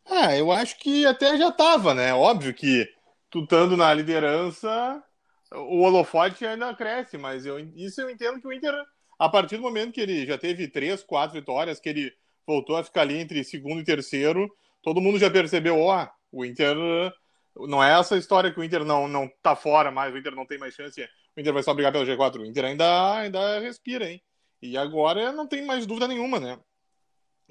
Ah, 0.09 0.35
eu 0.35 0.51
acho 0.51 0.77
que 0.79 1.05
até 1.05 1.37
já 1.37 1.49
estava, 1.49 1.93
né? 1.93 2.13
Óbvio 2.13 2.53
que 2.53 2.89
tu 3.29 3.43
estando 3.43 3.77
na 3.77 3.93
liderança, 3.93 5.03
o 5.53 5.81
holofote 5.81 6.45
ainda 6.45 6.73
cresce, 6.73 7.17
mas 7.17 7.45
eu, 7.45 7.59
isso 7.75 8.01
eu 8.01 8.09
entendo 8.09 8.41
que 8.41 8.47
o 8.47 8.53
Inter 8.53 8.73
a 9.19 9.27
partir 9.27 9.57
do 9.57 9.63
momento 9.63 9.91
que 9.91 9.99
ele 9.99 10.25
já 10.25 10.37
teve 10.37 10.69
três, 10.69 11.03
quatro 11.03 11.37
vitórias, 11.37 11.79
que 11.79 11.89
ele 11.89 12.13
voltou 12.47 12.77
a 12.77 12.83
ficar 12.83 13.01
ali 13.01 13.17
entre 13.17 13.43
segundo 13.43 13.81
e 13.81 13.83
terceiro, 13.83 14.49
todo 14.81 15.01
mundo 15.01 15.19
já 15.19 15.29
percebeu, 15.29 15.77
ó, 15.77 16.07
oh, 16.31 16.39
o 16.39 16.45
Inter 16.45 16.75
não 17.55 17.83
é 17.83 17.99
essa 17.99 18.17
história 18.17 18.51
que 18.51 18.59
o 18.59 18.63
Inter 18.63 18.85
não, 18.85 19.07
não 19.09 19.29
tá 19.43 19.57
fora 19.57 19.91
mais, 19.91 20.13
o 20.13 20.17
Inter 20.17 20.33
não 20.33 20.45
tem 20.45 20.57
mais 20.57 20.73
chance, 20.73 21.01
o 21.35 21.39
Inter 21.39 21.53
vai 21.53 21.61
só 21.61 21.73
brigar 21.73 21.91
pelo 21.91 22.05
G4. 22.05 22.39
O 22.39 22.45
Inter 22.45 22.63
ainda, 22.63 23.17
ainda 23.17 23.59
respira, 23.59 24.09
hein? 24.09 24.21
E 24.61 24.77
agora 24.77 25.31
não 25.33 25.45
tem 25.45 25.65
mais 25.65 25.85
dúvida 25.85 26.07
nenhuma, 26.07 26.39
né? 26.39 26.57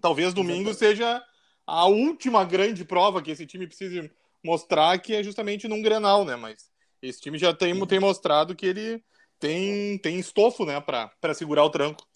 Talvez 0.01 0.33
domingo 0.33 0.73
seja 0.73 1.23
a 1.69 1.85
última 1.85 2.45
grande 2.47 2.83
prova 2.83 3.21
que 3.21 3.31
esse 3.31 3.45
time 3.45 3.67
precisa 3.67 4.11
mostrar, 4.43 4.99
que 4.99 5.15
é 5.15 5.23
justamente 5.23 5.69
num 5.69 5.83
Grenal, 5.83 6.25
né? 6.25 6.35
Mas 6.35 6.71
esse 7.03 7.21
time 7.21 7.37
já 7.37 7.53
tem, 7.53 7.79
tem 7.87 8.01
mostrado 8.01 8.57
que 8.57 8.65
ele 8.65 9.05
tem, 9.39 9.99
tem 9.99 10.19
estofo, 10.19 10.65
né, 10.65 10.81
para 10.81 11.35
segurar 11.35 11.65
o 11.65 11.71
tranco. 11.71 12.07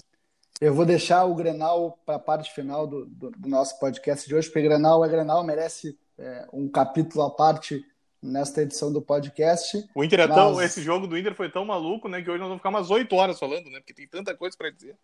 Eu 0.59 0.73
vou 0.73 0.87
deixar 0.87 1.25
o 1.25 1.35
Grenal 1.35 1.99
para 2.07 2.15
a 2.15 2.19
parte 2.19 2.51
final 2.55 2.87
do, 2.87 3.05
do, 3.05 3.31
do, 3.31 3.49
nosso 3.49 3.79
podcast 3.79 4.27
de 4.27 4.35
hoje, 4.35 4.49
porque 4.49 4.63
Grenal 4.63 5.05
é 5.05 5.09
Grenal, 5.09 5.45
merece 5.45 5.99
é, 6.17 6.47
um 6.51 6.67
capítulo 6.67 7.23
à 7.25 7.31
parte 7.31 7.85
nesta 8.23 8.63
edição 8.63 8.91
do 8.91 9.03
podcast. 9.03 9.87
O 9.95 10.03
Inter 10.03 10.21
é 10.21 10.27
mas... 10.27 10.37
tão, 10.37 10.63
esse 10.63 10.81
jogo 10.81 11.07
do 11.07 11.19
Inter 11.19 11.35
foi 11.35 11.51
tão 11.51 11.67
maluco, 11.67 12.09
né, 12.09 12.23
que 12.23 12.31
hoje 12.31 12.39
nós 12.39 12.49
vamos 12.49 12.61
ficar 12.61 12.71
umas 12.71 12.91
oito 12.91 13.15
horas 13.17 13.39
falando, 13.39 13.69
né, 13.69 13.81
porque 13.81 13.93
tem 13.93 14.09
tanta 14.09 14.35
coisa 14.35 14.57
para 14.57 14.71
dizer. 14.71 14.97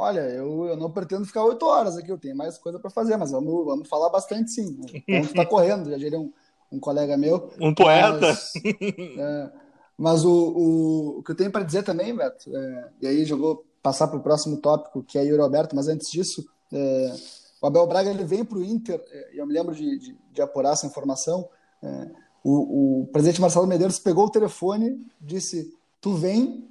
Olha, 0.00 0.20
eu, 0.20 0.64
eu 0.64 0.76
não 0.78 0.90
pretendo 0.90 1.26
ficar 1.26 1.44
oito 1.44 1.66
horas 1.66 1.94
aqui, 1.94 2.10
eu 2.10 2.16
tenho 2.16 2.34
mais 2.34 2.56
coisa 2.56 2.78
para 2.78 2.88
fazer, 2.88 3.18
mas 3.18 3.32
vamos, 3.32 3.66
vamos 3.66 3.86
falar 3.86 4.08
bastante 4.08 4.50
sim. 4.50 4.80
O 4.80 4.86
ponto 4.86 5.28
está 5.28 5.44
correndo, 5.44 5.90
já 5.90 5.98
diria 5.98 6.18
um, 6.18 6.32
um 6.72 6.80
colega 6.80 7.18
meu. 7.18 7.50
Um 7.60 7.74
poeta. 7.74 8.18
Mas, 8.18 8.52
é, 9.18 9.50
mas 9.98 10.24
o, 10.24 10.32
o, 10.32 11.18
o, 11.18 11.22
que 11.22 11.32
eu 11.32 11.36
tenho 11.36 11.50
para 11.52 11.64
dizer 11.64 11.82
também, 11.82 12.16
Beto, 12.16 12.50
é, 12.56 12.88
e 13.02 13.06
aí 13.08 13.26
já 13.26 13.36
vou 13.36 13.62
passar 13.82 14.08
para 14.08 14.16
o 14.16 14.22
próximo 14.22 14.56
tópico, 14.56 15.02
que 15.02 15.18
é 15.18 15.22
Yuri 15.22 15.42
Alberto, 15.42 15.76
mas 15.76 15.86
antes 15.86 16.10
disso, 16.10 16.48
é, 16.72 17.14
o 17.60 17.66
Abel 17.66 17.86
Braga 17.86 18.08
ele 18.08 18.24
vem 18.24 18.42
para 18.42 18.56
o 18.56 18.64
Inter, 18.64 19.04
é, 19.12 19.34
e 19.34 19.38
eu 19.38 19.46
me 19.46 19.52
lembro 19.52 19.74
de, 19.74 19.98
de, 19.98 20.16
de 20.32 20.40
apurar 20.40 20.72
essa 20.72 20.86
informação, 20.86 21.46
é, 21.82 22.10
o, 22.42 23.02
o, 23.02 23.06
presidente 23.08 23.38
Marcelo 23.38 23.66
Medeiros 23.66 23.98
pegou 23.98 24.24
o 24.24 24.30
telefone, 24.30 25.06
disse, 25.20 25.74
tu 26.00 26.14
vem, 26.14 26.69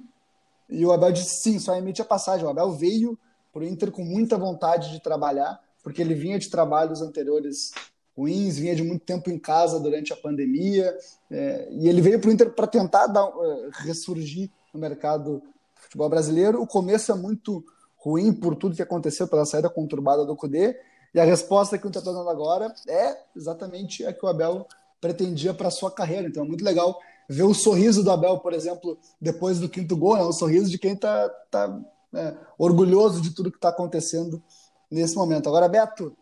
e 0.70 0.84
o 0.86 0.92
Abel 0.92 1.12
disse 1.12 1.36
sim, 1.42 1.58
só 1.58 1.74
emite 1.74 2.00
a 2.00 2.04
passagem. 2.04 2.46
O 2.46 2.48
Abel 2.48 2.72
veio 2.72 3.18
para 3.52 3.62
o 3.62 3.64
Inter 3.64 3.90
com 3.90 4.04
muita 4.04 4.38
vontade 4.38 4.90
de 4.90 5.00
trabalhar, 5.00 5.60
porque 5.82 6.00
ele 6.00 6.14
vinha 6.14 6.38
de 6.38 6.48
trabalhos 6.48 7.02
anteriores 7.02 7.72
ruins, 8.16 8.58
vinha 8.58 8.74
de 8.74 8.82
muito 8.82 9.04
tempo 9.04 9.30
em 9.30 9.38
casa 9.38 9.80
durante 9.80 10.12
a 10.12 10.16
pandemia, 10.16 10.96
é, 11.30 11.68
e 11.70 11.88
ele 11.88 12.00
veio 12.00 12.20
para 12.20 12.28
o 12.28 12.32
Inter 12.32 12.50
para 12.50 12.66
tentar 12.66 13.06
dar, 13.06 13.26
uh, 13.26 13.70
ressurgir 13.72 14.50
no 14.74 14.80
mercado 14.80 15.38
do 15.38 15.42
futebol 15.74 16.08
brasileiro. 16.08 16.60
O 16.60 16.66
começo 16.66 17.10
é 17.10 17.14
muito 17.14 17.64
ruim 17.96 18.32
por 18.32 18.54
tudo 18.54 18.76
que 18.76 18.82
aconteceu 18.82 19.26
pela 19.26 19.44
saída 19.44 19.70
conturbada 19.70 20.24
do 20.24 20.36
Cudê, 20.36 20.78
e 21.12 21.18
a 21.18 21.24
resposta 21.24 21.76
que 21.76 21.86
o 21.86 21.88
Inter 21.88 22.00
está 22.00 22.12
dando 22.12 22.28
agora 22.28 22.72
é 22.86 23.16
exatamente 23.34 24.04
a 24.04 24.12
que 24.12 24.24
o 24.24 24.28
Abel 24.28 24.66
pretendia 25.00 25.52
para 25.52 25.70
sua 25.70 25.90
carreira. 25.90 26.28
Então 26.28 26.44
é 26.44 26.46
muito 26.46 26.64
legal 26.64 27.00
ver 27.30 27.44
o 27.44 27.54
sorriso 27.54 28.02
do 28.02 28.10
Abel, 28.10 28.38
por 28.38 28.52
exemplo, 28.52 28.98
depois 29.20 29.58
do 29.58 29.68
quinto 29.68 29.96
gol, 29.96 30.16
né? 30.16 30.22
o 30.22 30.32
sorriso 30.32 30.70
de 30.70 30.78
quem 30.78 30.92
está 30.92 31.28
tá, 31.50 31.80
é, 32.14 32.34
orgulhoso 32.58 33.20
de 33.20 33.30
tudo 33.30 33.50
que 33.50 33.58
está 33.58 33.68
acontecendo 33.68 34.42
nesse 34.90 35.16
momento. 35.16 35.48
Agora, 35.48 35.68
Beto, 35.68 36.16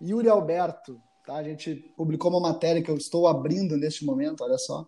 Yuri 0.00 0.28
Alberto, 0.28 1.00
Tá? 1.28 1.34
A 1.34 1.42
gente 1.42 1.74
publicou 1.94 2.30
uma 2.30 2.40
matéria 2.40 2.82
que 2.82 2.90
eu 2.90 2.96
estou 2.96 3.28
abrindo 3.28 3.76
neste 3.76 4.02
momento, 4.02 4.42
olha 4.42 4.56
só. 4.56 4.86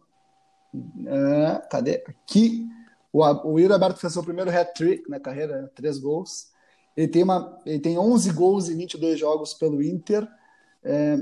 É, 0.75 1.69
cadê? 1.69 2.02
Aqui. 2.07 2.67
O, 3.12 3.23
o 3.47 3.59
Yuri 3.59 3.75
Alberto 3.75 4.00
fez 4.00 4.14
seu 4.14 4.23
primeiro 4.23 4.50
hat-trick 4.50 5.07
na 5.11 5.21
carreira, 5.21 5.71
três 5.75 5.99
gols. 5.99 6.49
Ele 6.97 7.09
tem, 7.09 7.23
uma, 7.23 7.61
ele 7.67 7.79
tem 7.79 7.99
11 7.99 8.33
gols 8.33 8.71
em 8.71 8.76
22 8.79 9.21
jogos 9.21 9.52
pelo 9.52 9.83
Inter. 9.83 10.26
É, 10.83 11.19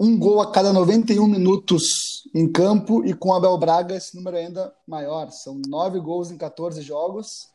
um 0.00 0.18
gol 0.18 0.40
a 0.40 0.52
cada 0.52 0.72
91 0.72 1.26
minutos 1.26 2.28
em 2.34 2.50
campo 2.50 3.04
e 3.04 3.12
com 3.12 3.34
Abel 3.34 3.58
Braga 3.58 3.96
esse 3.96 4.16
número 4.16 4.36
é 4.36 4.46
ainda 4.46 4.72
maior. 4.86 5.30
São 5.30 5.60
nove 5.66 5.98
gols 5.98 6.30
em 6.30 6.36
14 6.36 6.80
jogos, 6.82 7.50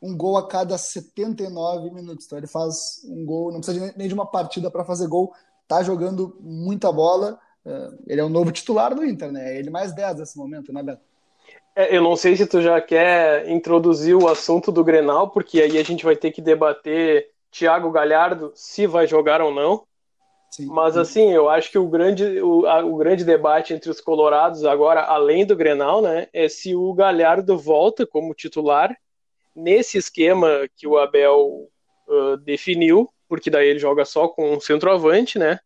um 0.00 0.16
gol 0.16 0.38
a 0.38 0.48
cada 0.48 0.78
79 0.78 1.90
minutos. 1.90 2.26
Então 2.26 2.38
ele 2.38 2.46
faz 2.46 3.02
um 3.04 3.24
gol, 3.26 3.52
não 3.52 3.60
precisa 3.60 3.92
nem 3.96 4.08
de 4.08 4.14
uma 4.14 4.26
partida 4.26 4.70
para 4.70 4.84
fazer 4.84 5.06
gol, 5.06 5.32
tá 5.68 5.82
jogando 5.82 6.36
muita 6.40 6.90
bola. 6.90 7.38
É, 7.64 7.90
ele 8.06 8.20
é 8.20 8.24
o 8.24 8.30
novo 8.30 8.50
titular 8.50 8.94
do 8.94 9.04
Inter, 9.04 9.30
né? 9.30 9.54
É 9.54 9.58
ele 9.58 9.70
mais 9.70 9.92
10 9.92 10.18
nesse 10.18 10.38
momento, 10.38 10.72
né, 10.72 10.82
Beto? 10.82 11.02
É, 11.76 11.96
eu 11.96 12.02
não 12.02 12.16
sei 12.16 12.36
se 12.36 12.46
tu 12.46 12.60
já 12.60 12.80
quer 12.80 13.48
introduzir 13.48 14.14
o 14.14 14.28
assunto 14.28 14.72
do 14.72 14.84
Grenal, 14.84 15.30
porque 15.30 15.60
aí 15.60 15.78
a 15.78 15.82
gente 15.82 16.04
vai 16.04 16.16
ter 16.16 16.30
que 16.30 16.40
debater 16.42 17.30
Thiago 17.50 17.90
Galhardo 17.90 18.50
se 18.54 18.86
vai 18.86 19.06
jogar 19.06 19.42
ou 19.42 19.54
não. 19.54 19.84
Sim, 20.52 20.66
Mas 20.66 20.98
assim, 20.98 21.32
eu 21.32 21.48
acho 21.48 21.70
que 21.70 21.78
o 21.78 21.88
grande, 21.88 22.42
o, 22.42 22.66
a, 22.66 22.84
o 22.84 22.96
grande 22.96 23.24
debate 23.24 23.72
entre 23.72 23.90
os 23.90 24.02
colorados 24.02 24.66
agora, 24.66 25.00
além 25.00 25.46
do 25.46 25.56
Grenal, 25.56 26.02
né, 26.02 26.28
é 26.30 26.46
se 26.46 26.74
o 26.76 26.92
Galhardo 26.92 27.56
volta 27.56 28.06
como 28.06 28.34
titular 28.34 28.94
nesse 29.56 29.96
esquema 29.96 30.68
que 30.76 30.86
o 30.86 30.98
Abel 30.98 31.70
uh, 32.06 32.36
definiu, 32.36 33.08
porque 33.26 33.48
daí 33.48 33.68
ele 33.68 33.78
joga 33.78 34.04
só 34.04 34.28
com 34.28 34.52
um 34.52 34.60
centroavante, 34.60 35.38
né? 35.38 35.58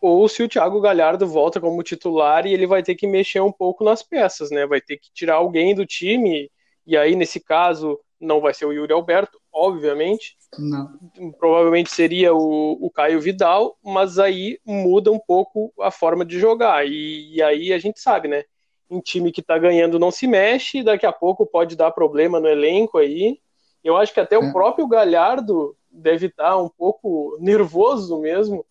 Ou 0.00 0.28
se 0.28 0.44
o 0.44 0.48
Thiago 0.48 0.80
Galhardo 0.80 1.26
volta 1.26 1.60
como 1.60 1.82
titular 1.82 2.46
e 2.46 2.52
ele 2.52 2.68
vai 2.68 2.84
ter 2.84 2.94
que 2.94 3.08
mexer 3.08 3.40
um 3.40 3.50
pouco 3.50 3.82
nas 3.82 4.00
peças, 4.00 4.48
né? 4.50 4.64
Vai 4.64 4.80
ter 4.80 4.96
que 4.96 5.10
tirar 5.12 5.36
alguém 5.36 5.74
do 5.74 5.84
time, 5.84 6.48
e 6.86 6.96
aí 6.96 7.16
nesse 7.16 7.40
caso 7.40 7.98
não 8.20 8.40
vai 8.40 8.54
ser 8.54 8.66
o 8.66 8.72
Yuri 8.72 8.92
Alberto, 8.92 9.40
obviamente. 9.54 10.36
Não. 10.58 10.92
Provavelmente 11.38 11.90
seria 11.90 12.34
o, 12.34 12.72
o 12.84 12.90
Caio 12.90 13.20
Vidal, 13.20 13.78
mas 13.82 14.18
aí 14.18 14.58
muda 14.64 15.10
um 15.10 15.18
pouco 15.18 15.72
a 15.80 15.90
forma 15.90 16.24
de 16.24 16.38
jogar. 16.38 16.86
E, 16.86 17.36
e 17.36 17.42
aí 17.42 17.72
a 17.72 17.78
gente 17.78 18.00
sabe, 18.00 18.28
né? 18.28 18.44
Um 18.90 19.00
time 19.00 19.32
que 19.32 19.42
tá 19.42 19.56
ganhando 19.58 19.98
não 19.98 20.10
se 20.10 20.26
mexe, 20.26 20.82
daqui 20.82 21.06
a 21.06 21.12
pouco 21.12 21.46
pode 21.46 21.76
dar 21.76 21.90
problema 21.90 22.38
no 22.40 22.48
elenco 22.48 22.98
aí. 22.98 23.38
Eu 23.82 23.96
acho 23.96 24.12
que 24.12 24.20
até 24.20 24.36
é. 24.36 24.38
o 24.38 24.52
próprio 24.52 24.86
Galhardo 24.86 25.76
deve 25.90 26.26
estar 26.26 26.56
um 26.56 26.68
pouco 26.68 27.36
nervoso 27.40 28.18
mesmo 28.18 28.64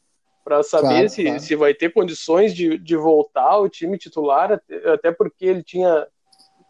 para 0.43 0.61
saber 0.61 0.87
claro, 0.87 1.09
se, 1.09 1.23
claro. 1.23 1.39
se 1.39 1.55
vai 1.55 1.73
ter 1.73 1.93
condições 1.93 2.53
de, 2.53 2.77
de 2.77 2.97
voltar 2.97 3.51
ao 3.53 3.69
time 3.69 3.97
titular, 3.97 4.51
até, 4.51 4.89
até 4.89 5.11
porque 5.11 5.45
ele 5.45 5.63
tinha 5.63 6.05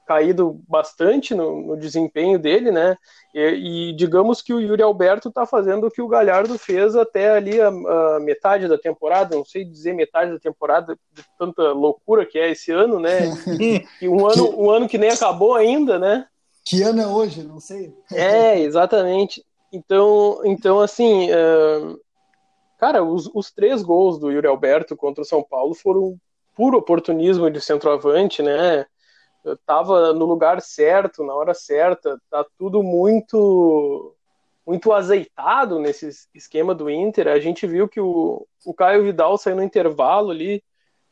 caído 0.06 0.62
bastante 0.68 1.34
no, 1.34 1.62
no 1.62 1.78
desempenho 1.78 2.38
dele, 2.38 2.72
né? 2.72 2.98
E, 3.34 3.90
e, 3.90 3.94
digamos 3.94 4.42
que 4.42 4.54
o 4.54 4.60
Yuri 4.60 4.82
Alberto 4.82 5.30
está 5.30 5.46
fazendo 5.46 5.88
o 5.88 5.92
que 5.92 6.02
o 6.02 6.08
Galhardo 6.08 6.58
fez 6.58 6.96
até 6.96 7.32
ali 7.32 7.60
a, 7.62 7.68
a, 7.68 8.20
metade 8.20 8.68
da 8.68 8.78
temporada, 8.78 9.36
não 9.36 9.46
sei 9.46 9.64
dizer 9.64 9.94
metade 9.94 10.32
da 10.32 10.40
temporada, 10.40 10.98
de 11.12 11.24
tanta 11.38 11.72
loucura 11.72 12.26
que 12.26 12.38
é 12.38 12.52
esse 12.52 12.72
ano, 12.72 13.00
né? 13.00 13.20
e 14.02 14.10
um 14.10 14.28
ano, 14.28 14.60
um 14.60 14.70
ano 14.70 14.88
que 14.88 14.98
nem 14.98 15.10
acabou 15.10 15.56
ainda, 15.56 15.98
né? 15.98 16.28
Que 16.66 16.82
ano 16.82 17.02
é 17.02 17.08
hoje? 17.08 17.44
Não 17.44 17.60
sei. 17.60 17.94
É, 18.12 18.60
exatamente. 18.60 19.44
Então, 19.72 20.42
então 20.46 20.80
assim, 20.80 21.30
uh, 21.32 22.00
cara, 22.78 23.04
os, 23.04 23.30
os, 23.34 23.52
três 23.52 23.82
gols 23.82 24.20
do 24.20 24.32
Yuri 24.32 24.48
Alberto 24.48 24.96
contra 24.96 25.24
o 25.24 25.26
São 25.26 25.42
Paulo 25.44 25.74
foram 25.74 26.18
puro 26.56 26.78
oportunismo 26.78 27.50
de 27.50 27.60
centroavante, 27.60 28.44
né? 28.44 28.86
Tava 29.66 30.14
no 30.14 30.26
lugar 30.26 30.62
certo, 30.62 31.24
na 31.24 31.34
hora 31.34 31.54
certa, 31.54 32.20
tá 32.30 32.46
tudo 32.58 32.82
muito 32.82 34.16
muito 34.66 34.94
azeitado 34.94 35.78
nesse 35.78 36.10
esquema 36.34 36.74
do 36.74 36.90
Inter. 36.90 37.28
A 37.28 37.40
gente 37.40 37.68
viu 37.68 37.88
que 37.88 38.00
o, 38.00 38.48
o 38.66 38.74
Caio 38.74 39.04
Vidal 39.04 39.38
saiu 39.38 39.58
no 39.58 39.64
intervalo 39.64 40.32
ali, 40.32 40.64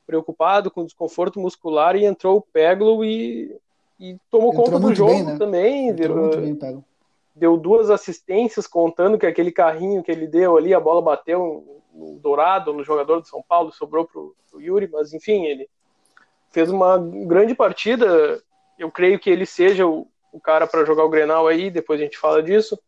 preocupado 0.08 0.72
com 0.72 0.86
desconforto 0.86 1.40
muscular, 1.40 1.96
e 1.96 2.06
entrou 2.06 2.38
o 2.38 2.42
Peglo 2.42 3.04
e, 3.04 3.54
e 4.00 4.18
tomou 4.30 4.54
entrou 4.54 4.66
conta 4.66 4.80
do 4.80 4.96
jogo 4.96 5.12
bem, 5.12 5.24
né? 5.24 5.38
também. 5.38 5.90
Entrou 5.90 6.18
muito 6.18 6.38
bem, 6.38 6.86
deu 7.36 7.58
duas 7.58 7.90
assistências, 7.90 8.68
contando 8.68 9.18
que 9.18 9.26
aquele 9.26 9.52
carrinho 9.52 10.04
que 10.04 10.12
ele 10.12 10.28
deu 10.28 10.58
ali, 10.58 10.74
a 10.74 10.80
bola 10.80 11.02
bateu 11.02 11.82
no 11.94 12.20
Dourado, 12.20 12.74
no 12.74 12.84
jogador 12.84 13.20
do 13.20 13.28
São 13.28 13.44
Paulo, 13.46 13.72
sobrou 13.72 14.06
pro, 14.06 14.36
pro 14.50 14.62
Yuri, 14.62 14.88
mas 14.92 15.14
enfim, 15.14 15.46
ele 15.46 15.70
fez 16.52 16.70
uma 16.70 16.98
grande 16.98 17.56
partida. 17.56 18.42
Eu 18.78 18.92
creio 18.92 19.20
que 19.20 19.30
ele 19.30 19.46
seja 19.46 19.86
o, 19.86 20.08
o 20.32 20.40
cara 20.40 20.68
para 20.68 20.86
jogar 20.86 21.04
o 21.04 21.10
Grenal 21.10 21.48
aí, 21.48 21.70
depois 21.70 22.00
a 22.00 22.04
gente 22.04 22.18
fala 22.18 22.42
disso. 22.42 22.80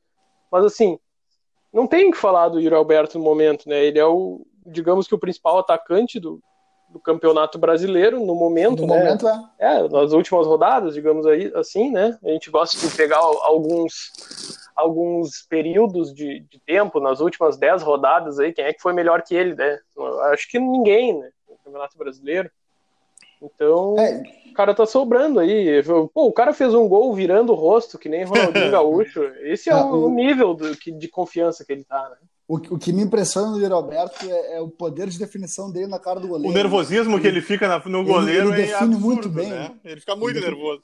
Mas 0.51 0.65
assim, 0.65 0.99
não 1.73 1.87
tem 1.87 2.11
que 2.11 2.17
falar 2.17 2.49
do 2.49 2.59
Yuri 2.59 2.75
Alberto 2.75 3.17
no 3.17 3.23
momento, 3.23 3.67
né? 3.67 3.83
Ele 3.83 3.99
é 3.99 4.05
o, 4.05 4.45
digamos 4.65 5.07
que 5.07 5.15
o 5.15 5.19
principal 5.19 5.57
atacante 5.57 6.19
do, 6.19 6.41
do 6.89 6.99
Campeonato 6.99 7.57
Brasileiro 7.57 8.23
no 8.23 8.35
momento, 8.35 8.85
no 8.85 8.93
né? 8.93 8.99
momento 8.99 9.27
é. 9.27 9.43
é. 9.59 9.89
nas 9.89 10.13
últimas 10.13 10.45
rodadas, 10.45 10.93
digamos 10.93 11.25
aí, 11.25 11.51
assim, 11.55 11.89
né? 11.91 12.17
A 12.23 12.29
gente 12.29 12.51
gosta 12.51 12.77
de 12.77 12.95
pegar 12.95 13.17
alguns 13.17 14.11
alguns 14.75 15.43
períodos 15.43 16.13
de, 16.13 16.39
de 16.41 16.59
tempo 16.59 16.99
nas 16.99 17.19
últimas 17.19 17.57
dez 17.57 17.83
rodadas 17.83 18.39
aí, 18.39 18.51
quem 18.51 18.65
é 18.65 18.73
que 18.73 18.81
foi 18.81 18.93
melhor 18.93 19.21
que 19.21 19.35
ele, 19.35 19.55
né? 19.55 19.79
Acho 20.31 20.49
que 20.49 20.59
ninguém, 20.59 21.17
né? 21.17 21.29
No 21.47 21.57
Campeonato 21.63 21.97
Brasileiro. 21.97 22.49
Então, 23.43 23.97
é. 23.99 24.23
o 24.49 24.53
cara 24.53 24.73
tá 24.73 24.85
sobrando 24.85 25.39
aí. 25.39 25.83
Pô, 26.13 26.27
o 26.27 26.31
cara 26.31 26.53
fez 26.53 26.73
um 26.73 26.87
gol 26.87 27.13
virando 27.13 27.51
o 27.51 27.55
rosto, 27.55 27.99
que 27.99 28.07
nem 28.07 28.23
Ronaldinho 28.23 28.71
Gaúcho. 28.71 29.23
Esse 29.41 29.69
é 29.69 29.73
ah, 29.73 29.85
o, 29.85 30.07
o 30.07 30.09
nível 30.09 30.53
do, 30.53 30.75
de 30.75 31.07
confiança 31.07 31.65
que 31.65 31.73
ele 31.73 31.83
tá, 31.83 32.09
né? 32.09 32.15
O, 32.47 32.55
o 32.55 32.77
que 32.77 32.91
me 32.91 33.01
impressiona 33.01 33.57
no 33.57 33.75
Roberto 33.75 34.29
é, 34.29 34.57
é, 34.57 34.61
o 34.61 34.67
poder 34.67 35.07
de 35.07 35.17
definição 35.17 35.71
dele 35.71 35.87
na 35.87 35.97
cara 35.97 36.19
do 36.19 36.27
goleiro. 36.27 36.51
O 36.51 36.53
nervosismo 36.53 37.19
que 37.19 37.27
ele 37.27 37.41
fica 37.41 37.67
na, 37.67 37.79
no 37.85 38.03
goleiro 38.03 38.49
ele, 38.49 38.61
ele 38.61 38.61
é 38.63 38.73
define 38.73 38.95
absurdo, 38.95 39.05
muito 39.05 39.29
bem. 39.29 39.49
Né? 39.49 39.71
Ele 39.83 39.99
fica 39.99 40.15
muito 40.15 40.37
ele, 40.37 40.45
nervoso. 40.47 40.81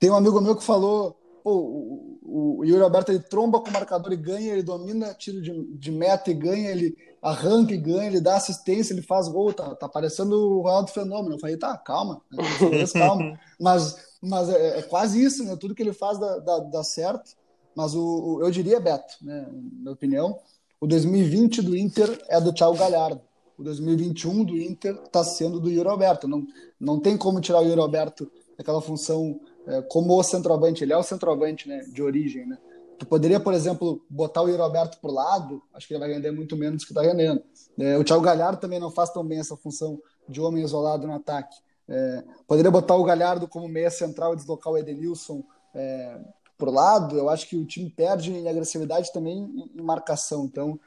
Tem 0.00 0.10
um 0.10 0.16
amigo 0.16 0.40
meu 0.40 0.56
que 0.56 0.64
falou 0.64 1.16
Pô, 1.48 1.54
o, 1.54 2.17
o, 2.28 2.64
Yuri 2.64 2.82
Alberto 2.82 3.10
ele 3.10 3.20
tromba 3.20 3.60
com 3.60 3.70
o 3.70 3.72
marcador 3.72 4.12
e 4.12 4.16
ganha, 4.16 4.52
ele 4.52 4.62
domina 4.62 5.14
tiro 5.14 5.40
de, 5.40 5.50
de 5.76 5.90
meta 5.90 6.30
e 6.30 6.34
ganha, 6.34 6.70
ele 6.70 6.96
arranca 7.22 7.72
e 7.72 7.78
ganha, 7.78 8.06
ele 8.06 8.20
dá 8.20 8.36
assistência, 8.36 8.92
ele 8.92 9.02
faz 9.02 9.28
gol, 9.28 9.52
tá, 9.52 9.74
tá 9.74 9.88
parecendo 9.88 10.36
o 10.36 10.60
Ronaldo 10.62 10.90
Fenômeno. 10.90 11.34
Eu 11.34 11.40
falei, 11.40 11.56
tá, 11.56 11.76
calma, 11.78 12.20
né? 12.30 12.44
calma. 12.92 13.38
Mas, 13.60 13.96
mas 14.22 14.48
é, 14.48 14.78
é, 14.78 14.82
quase 14.82 15.20
isso, 15.20 15.44
né? 15.44 15.56
Tudo 15.56 15.74
que 15.74 15.82
ele 15.82 15.92
faz 15.92 16.16
dá, 16.16 16.38
dá, 16.38 16.58
dá 16.60 16.84
certo. 16.84 17.32
Mas 17.74 17.92
o, 17.92 18.00
o, 18.00 18.44
eu 18.44 18.50
diria, 18.52 18.78
Beto, 18.78 19.16
né, 19.20 19.48
na 19.50 19.80
minha 19.80 19.92
opinião, 19.92 20.38
o 20.80 20.86
2020 20.86 21.62
do 21.62 21.76
Inter 21.76 22.20
é 22.28 22.40
do 22.40 22.52
Thiago 22.52 22.76
Galhardo. 22.76 23.20
O 23.56 23.64
2021 23.64 24.44
do 24.44 24.56
Inter 24.56 24.94
está 25.04 25.24
sendo 25.24 25.58
do 25.58 25.68
Yuri 25.68 25.88
Alberto. 25.88 26.28
Não, 26.28 26.46
não 26.78 27.00
tem 27.00 27.16
como 27.16 27.40
tirar 27.40 27.60
o 27.60 27.64
Yuri 27.64 27.80
Alberto 27.80 28.30
daquela 28.56 28.80
função 28.80 29.40
como 29.88 30.18
o 30.18 30.22
centroavante, 30.22 30.82
ele 30.82 30.92
é 30.92 30.96
o 30.96 31.02
centroavante 31.02 31.68
né, 31.68 31.80
de 31.92 32.02
origem, 32.02 32.46
né? 32.46 32.58
Tu 32.98 33.06
poderia, 33.06 33.38
por 33.38 33.54
exemplo, 33.54 34.04
botar 34.10 34.42
o 34.42 34.48
Yuri 34.48 34.60
Alberto 34.60 34.98
pro 35.00 35.12
lado, 35.12 35.62
acho 35.72 35.86
que 35.86 35.94
ele 35.94 36.00
vai 36.00 36.12
render 36.12 36.32
muito 36.32 36.56
menos 36.56 36.82
do 36.82 36.86
que 36.86 36.92
está 36.92 37.00
rendendo. 37.00 37.40
É, 37.78 37.96
o 37.96 38.02
Thiago 38.02 38.22
Galhardo 38.22 38.60
também 38.60 38.80
não 38.80 38.90
faz 38.90 39.10
tão 39.10 39.24
bem 39.24 39.38
essa 39.38 39.56
função 39.56 40.00
de 40.28 40.40
homem 40.40 40.64
isolado 40.64 41.06
no 41.06 41.14
ataque. 41.14 41.56
É, 41.88 42.24
poderia 42.46 42.72
botar 42.72 42.96
o 42.96 43.04
Galhardo 43.04 43.46
como 43.46 43.68
meia 43.68 43.90
central 43.90 44.32
e 44.32 44.36
deslocar 44.36 44.72
o 44.72 44.76
Edenilson 44.76 45.44
é, 45.72 46.18
pro 46.58 46.72
lado. 46.72 47.16
Eu 47.16 47.28
acho 47.30 47.48
que 47.48 47.56
o 47.56 47.64
time 47.64 47.88
perde 47.88 48.32
em 48.32 48.48
agressividade 48.48 49.12
também 49.12 49.70
em 49.76 49.80
marcação. 49.80 50.44
Então, 50.44 50.78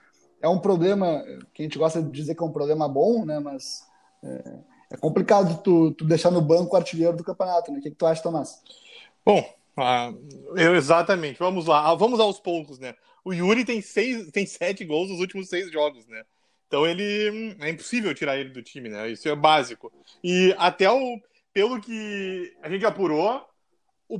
é 0.41 0.49
um 0.49 0.59
problema 0.59 1.23
que 1.53 1.61
a 1.61 1.65
gente 1.65 1.77
gosta 1.77 2.01
de 2.01 2.11
dizer 2.11 2.35
que 2.35 2.43
é 2.43 2.45
um 2.45 2.51
problema 2.51 2.89
bom, 2.89 3.23
né? 3.23 3.39
Mas 3.39 3.85
é, 4.21 4.57
é 4.91 4.97
complicado 4.97 5.61
tu, 5.63 5.91
tu, 5.91 6.05
deixar 6.05 6.29
no 6.31 6.41
banco 6.41 6.75
o 6.75 6.77
artilheiro 6.77 7.15
do 7.15 7.23
campeonato, 7.23 7.71
né? 7.71 7.79
O 7.79 7.81
que, 7.81 7.89
que 7.89 7.95
tu 7.95 8.05
acha, 8.05 8.21
Tomás? 8.21 8.61
Bom, 9.25 9.43
ah, 9.77 10.13
eu 10.55 10.75
exatamente. 10.75 11.39
Vamos 11.39 11.65
lá, 11.65 11.89
ah, 11.89 11.95
vamos 11.95 12.19
aos 12.19 12.39
poucos, 12.39 12.77
né? 12.77 12.93
O 13.23 13.33
Yuri 13.33 13.63
tem 13.63 13.81
seis, 13.81 14.29
tem 14.31 14.45
sete 14.45 14.83
gols 14.83 15.09
nos 15.09 15.19
últimos 15.19 15.47
seis 15.47 15.71
jogos, 15.71 16.05
né? 16.07 16.23
Então 16.67 16.85
ele 16.85 17.55
é 17.59 17.69
impossível 17.69 18.13
tirar 18.13 18.37
ele 18.37 18.49
do 18.49 18.61
time, 18.61 18.89
né? 18.89 19.09
Isso 19.09 19.27
é 19.29 19.35
básico. 19.35 19.91
E 20.23 20.53
até 20.57 20.89
o 20.91 21.19
pelo 21.53 21.81
que 21.81 22.53
a 22.61 22.69
gente 22.69 22.85
apurou, 22.85 23.45
o, 24.07 24.19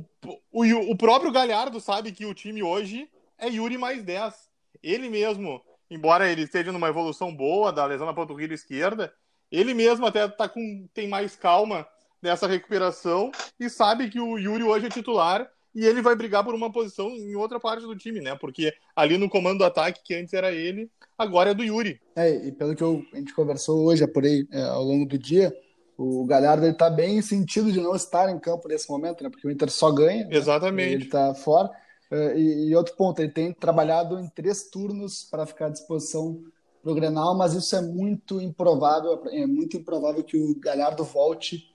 o, 0.50 0.90
o 0.90 0.96
próprio 0.96 1.32
Galhardo 1.32 1.80
sabe 1.80 2.12
que 2.12 2.26
o 2.26 2.34
time 2.34 2.62
hoje 2.62 3.10
é 3.38 3.48
Yuri 3.48 3.76
mais 3.76 4.02
10. 4.02 4.34
Ele 4.82 5.08
mesmo, 5.08 5.62
embora 5.90 6.30
ele 6.30 6.42
esteja 6.42 6.72
numa 6.72 6.88
evolução 6.88 7.34
boa 7.34 7.72
da 7.72 7.84
lesão 7.86 8.06
na 8.06 8.14
panturrilha 8.14 8.54
esquerda, 8.54 9.12
ele 9.52 9.74
mesmo 9.74 10.06
até 10.06 10.26
tá 10.26 10.48
com, 10.48 10.88
tem 10.94 11.06
mais 11.06 11.36
calma 11.36 11.86
nessa 12.22 12.46
recuperação 12.46 13.30
e 13.60 13.68
sabe 13.68 14.08
que 14.08 14.18
o 14.18 14.38
Yuri 14.38 14.64
hoje 14.64 14.86
é 14.86 14.88
titular 14.88 15.48
e 15.74 15.84
ele 15.84 16.02
vai 16.02 16.14
brigar 16.14 16.44
por 16.44 16.54
uma 16.54 16.70
posição 16.70 17.08
em 17.08 17.34
outra 17.34 17.60
parte 17.60 17.82
do 17.82 17.96
time, 17.96 18.20
né? 18.20 18.34
Porque 18.34 18.72
ali 18.94 19.16
no 19.16 19.28
comando 19.28 19.58
do 19.58 19.64
ataque, 19.64 20.02
que 20.04 20.14
antes 20.14 20.32
era 20.32 20.52
ele, 20.52 20.90
agora 21.16 21.50
é 21.50 21.54
do 21.54 21.64
Yuri. 21.64 22.00
É, 22.14 22.30
e 22.46 22.52
pelo 22.52 22.74
que 22.74 22.82
eu, 22.82 23.02
a 23.12 23.16
gente 23.16 23.34
conversou 23.34 23.84
hoje, 23.84 24.04
apurei 24.04 24.46
é, 24.50 24.62
ao 24.62 24.82
longo 24.82 25.06
do 25.06 25.18
dia, 25.18 25.54
o 25.96 26.24
Galhardo 26.24 26.66
ele 26.66 26.74
tá 26.74 26.90
bem 26.90 27.18
em 27.18 27.22
sentido 27.22 27.72
de 27.72 27.80
não 27.80 27.94
estar 27.94 28.30
em 28.30 28.38
campo 28.38 28.68
nesse 28.68 28.90
momento, 28.90 29.22
né? 29.22 29.30
Porque 29.30 29.46
o 29.46 29.50
Inter 29.50 29.70
só 29.70 29.90
ganha. 29.90 30.26
Né? 30.26 30.36
Exatamente. 30.36 30.88
Né? 30.88 30.94
Ele 30.94 31.06
tá 31.06 31.34
fora. 31.34 31.70
É, 32.10 32.38
e, 32.38 32.68
e, 32.68 32.76
outro 32.76 32.94
ponto, 32.94 33.20
ele 33.20 33.32
tem 33.32 33.52
trabalhado 33.52 34.18
em 34.18 34.28
três 34.28 34.64
turnos 34.64 35.24
para 35.30 35.46
ficar 35.46 35.66
à 35.66 35.70
disposição 35.70 36.42
para 36.82 36.90
o 36.90 36.94
Grenal, 36.94 37.36
mas 37.36 37.54
isso 37.54 37.76
é 37.76 37.80
muito 37.80 38.40
improvável, 38.40 39.22
é 39.30 39.46
muito 39.46 39.76
improvável 39.76 40.22
que 40.24 40.36
o 40.36 40.58
Galhardo 40.58 41.04
volte 41.04 41.72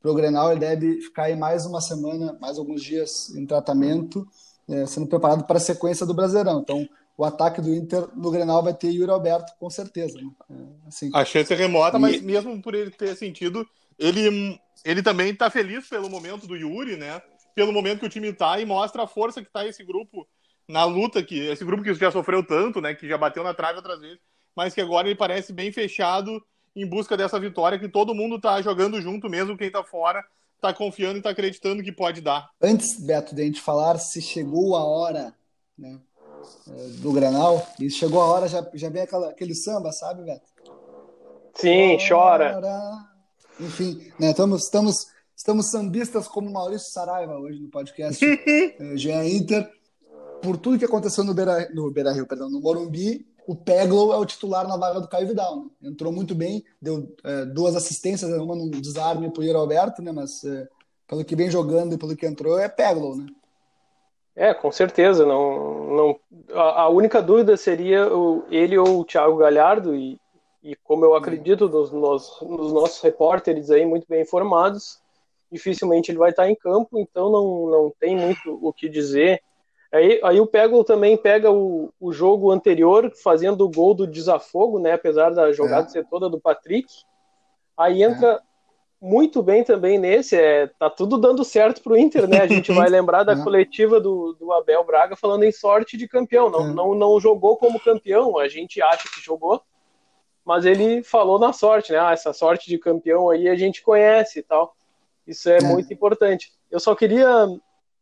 para 0.00 0.10
o 0.10 0.14
Grenal. 0.14 0.50
Ele 0.50 0.60
deve 0.60 1.00
ficar 1.02 1.24
aí 1.24 1.36
mais 1.36 1.66
uma 1.66 1.80
semana, 1.80 2.36
mais 2.40 2.58
alguns 2.58 2.82
dias 2.82 3.34
em 3.36 3.44
tratamento, 3.44 4.26
é, 4.68 4.86
sendo 4.86 5.06
preparado 5.06 5.44
para 5.44 5.58
a 5.58 5.60
sequência 5.60 6.06
do 6.06 6.14
Brasileirão. 6.14 6.60
Então, 6.60 6.88
o 7.18 7.24
ataque 7.24 7.60
do 7.60 7.74
Inter 7.74 8.08
no 8.16 8.30
Grenal 8.30 8.62
vai 8.62 8.72
ter 8.72 8.90
Yuri 8.90 9.10
Alberto, 9.10 9.52
com 9.60 9.68
certeza. 9.68 10.18
Né? 10.18 10.30
É, 10.50 10.88
assim. 10.88 11.10
A 11.12 11.22
chance 11.22 11.52
é 11.52 11.56
remota, 11.56 11.98
e... 11.98 12.00
mas 12.00 12.22
mesmo 12.22 12.62
por 12.62 12.74
ele 12.74 12.90
ter 12.90 13.14
sentido, 13.16 13.66
ele, 13.98 14.58
ele 14.86 15.02
também 15.02 15.30
está 15.30 15.50
feliz 15.50 15.86
pelo 15.86 16.08
momento 16.08 16.46
do 16.46 16.56
Yuri, 16.56 16.96
né? 16.96 17.20
Pelo 17.54 17.72
momento 17.72 18.00
que 18.00 18.06
o 18.06 18.10
time 18.10 18.28
está 18.28 18.58
e 18.58 18.64
mostra 18.64 19.02
a 19.02 19.06
força 19.06 19.42
que 19.42 19.48
está 19.48 19.66
esse 19.66 19.84
grupo 19.84 20.26
na 20.70 20.84
luta 20.84 21.20
que 21.22 21.36
esse 21.36 21.64
grupo 21.64 21.82
que 21.82 21.92
já 21.94 22.12
sofreu 22.12 22.46
tanto, 22.46 22.80
né, 22.80 22.94
que 22.94 23.08
já 23.08 23.18
bateu 23.18 23.42
na 23.42 23.52
trave 23.52 23.78
outras 23.78 24.00
vezes, 24.00 24.20
mas 24.54 24.74
que 24.74 24.80
agora 24.80 25.08
ele 25.08 25.16
parece 25.16 25.52
bem 25.52 25.72
fechado 25.72 26.42
em 26.74 26.86
busca 26.86 27.16
dessa 27.16 27.38
vitória 27.38 27.78
que 27.78 27.88
todo 27.88 28.14
mundo 28.14 28.36
está 28.36 28.60
jogando 28.62 29.00
junto 29.00 29.28
mesmo 29.28 29.56
quem 29.56 29.66
está 29.66 29.82
fora 29.82 30.24
está 30.60 30.74
confiando 30.74 31.16
e 31.16 31.18
está 31.18 31.30
acreditando 31.30 31.82
que 31.82 31.90
pode 31.90 32.20
dar. 32.20 32.50
Antes, 32.60 33.00
Beto, 33.00 33.34
de 33.34 33.42
a 33.42 33.44
gente 33.46 33.60
falar 33.60 33.98
se 33.98 34.20
chegou 34.20 34.76
a 34.76 34.84
hora, 34.84 35.34
né, 35.76 35.98
é, 36.68 36.88
do 36.98 37.12
Granal, 37.12 37.66
e 37.80 37.90
chegou 37.90 38.20
a 38.20 38.26
hora, 38.26 38.46
já, 38.46 38.64
já 38.74 38.90
vem 38.90 39.02
aquela, 39.02 39.30
aquele 39.30 39.54
samba, 39.54 39.90
sabe, 39.90 40.22
Beto? 40.22 40.50
Sim, 41.54 41.96
chora. 42.06 42.60
Enfim, 43.58 44.12
né, 44.18 44.30
estamos, 44.30 44.64
estamos, 44.64 45.06
estamos 45.34 45.70
sambistas 45.70 46.28
como 46.28 46.50
Maurício 46.52 46.92
Saraiva 46.92 47.38
hoje 47.38 47.58
no 47.58 47.68
podcast 47.68 48.24
GE 48.96 49.10
Inter 49.10 49.68
por 50.42 50.56
tudo 50.56 50.78
que 50.78 50.84
aconteceu 50.84 51.24
no 51.24 51.34
Beira, 51.34 51.68
no 51.74 51.90
Beira 51.90 52.12
Rio, 52.12 52.26
perdão, 52.26 52.48
no 52.48 52.60
Morumbi, 52.60 53.26
o 53.50 53.56
Peglo 53.56 54.12
é 54.12 54.16
o 54.16 54.24
titular 54.24 54.68
na 54.68 54.76
vaga 54.76 55.00
do 55.00 55.08
Caio 55.08 55.26
Vidal. 55.26 55.56
Né? 55.56 55.90
Entrou 55.90 56.12
muito 56.12 56.36
bem, 56.36 56.64
deu 56.80 57.12
é, 57.24 57.44
duas 57.46 57.74
assistências, 57.74 58.30
uma 58.30 58.54
num 58.54 58.70
desarme 58.70 59.28
para 59.28 59.42
o 59.42 59.56
Alberto, 59.56 60.00
né? 60.00 60.12
mas 60.12 60.44
é, 60.44 60.68
pelo 61.08 61.24
que 61.24 61.34
vem 61.34 61.50
jogando 61.50 61.92
e 61.92 61.98
pelo 61.98 62.14
que 62.14 62.24
entrou, 62.24 62.56
é 62.60 62.68
Peglo, 62.68 63.16
né? 63.16 63.26
É, 64.36 64.54
com 64.54 64.70
certeza. 64.70 65.26
Não, 65.26 65.96
não, 65.96 66.20
a, 66.54 66.82
a 66.82 66.88
única 66.90 67.20
dúvida 67.20 67.56
seria 67.56 68.06
o, 68.06 68.44
ele 68.52 68.78
ou 68.78 69.00
o 69.00 69.04
Thiago 69.04 69.36
Galhardo, 69.36 69.96
e, 69.96 70.16
e 70.62 70.76
como 70.76 71.04
eu 71.04 71.16
acredito 71.16 71.68
nos, 71.68 71.90
nos, 71.90 72.40
nos 72.42 72.72
nossos 72.72 73.00
repórteres 73.00 73.68
aí 73.68 73.84
muito 73.84 74.06
bem 74.08 74.22
informados, 74.22 75.00
dificilmente 75.50 76.12
ele 76.12 76.18
vai 76.18 76.30
estar 76.30 76.48
em 76.48 76.54
campo, 76.54 77.00
então 77.00 77.28
não, 77.32 77.66
não 77.66 77.92
tem 77.98 78.16
muito 78.16 78.60
o 78.62 78.72
que 78.72 78.88
dizer. 78.88 79.42
Aí, 79.92 80.20
aí 80.22 80.40
o 80.40 80.46
Pego 80.46 80.84
também 80.84 81.16
pega 81.16 81.50
o, 81.50 81.92
o 81.98 82.12
jogo 82.12 82.50
anterior, 82.52 83.12
fazendo 83.22 83.64
o 83.64 83.70
gol 83.70 83.92
do 83.92 84.06
desafogo, 84.06 84.78
né? 84.78 84.92
Apesar 84.92 85.30
da 85.30 85.52
jogada 85.52 85.88
é. 85.88 85.90
ser 85.90 86.06
toda 86.06 86.28
do 86.28 86.40
Patrick. 86.40 86.86
Aí 87.76 88.02
entra 88.04 88.34
é. 88.34 88.38
muito 89.00 89.42
bem 89.42 89.64
também 89.64 89.98
nesse. 89.98 90.36
É, 90.36 90.68
tá 90.78 90.88
tudo 90.88 91.18
dando 91.18 91.44
certo 91.44 91.82
pro 91.82 91.96
Inter, 91.96 92.28
né? 92.28 92.40
A 92.40 92.46
gente 92.46 92.72
vai 92.72 92.86
lembrar 92.88 93.24
da 93.24 93.32
é. 93.32 93.42
coletiva 93.42 94.00
do, 94.00 94.34
do 94.34 94.52
Abel 94.52 94.84
Braga 94.84 95.16
falando 95.16 95.42
em 95.42 95.50
sorte 95.50 95.96
de 95.96 96.06
campeão. 96.06 96.48
Não, 96.48 96.70
é. 96.70 96.72
não, 96.72 96.94
não 96.94 97.20
jogou 97.20 97.56
como 97.56 97.80
campeão, 97.80 98.38
a 98.38 98.46
gente 98.46 98.80
acha 98.80 99.08
que 99.12 99.20
jogou, 99.20 99.60
mas 100.44 100.64
ele 100.66 101.02
falou 101.02 101.38
na 101.38 101.52
sorte, 101.52 101.90
né? 101.90 101.98
Ah, 101.98 102.12
essa 102.12 102.32
sorte 102.32 102.68
de 102.68 102.78
campeão 102.78 103.28
aí 103.28 103.48
a 103.48 103.56
gente 103.56 103.82
conhece 103.82 104.38
e 104.38 104.42
tal. 104.42 104.76
Isso 105.26 105.50
é, 105.50 105.58
é. 105.58 105.62
muito 105.62 105.92
importante. 105.92 106.52
Eu 106.70 106.78
só 106.78 106.94
queria 106.94 107.48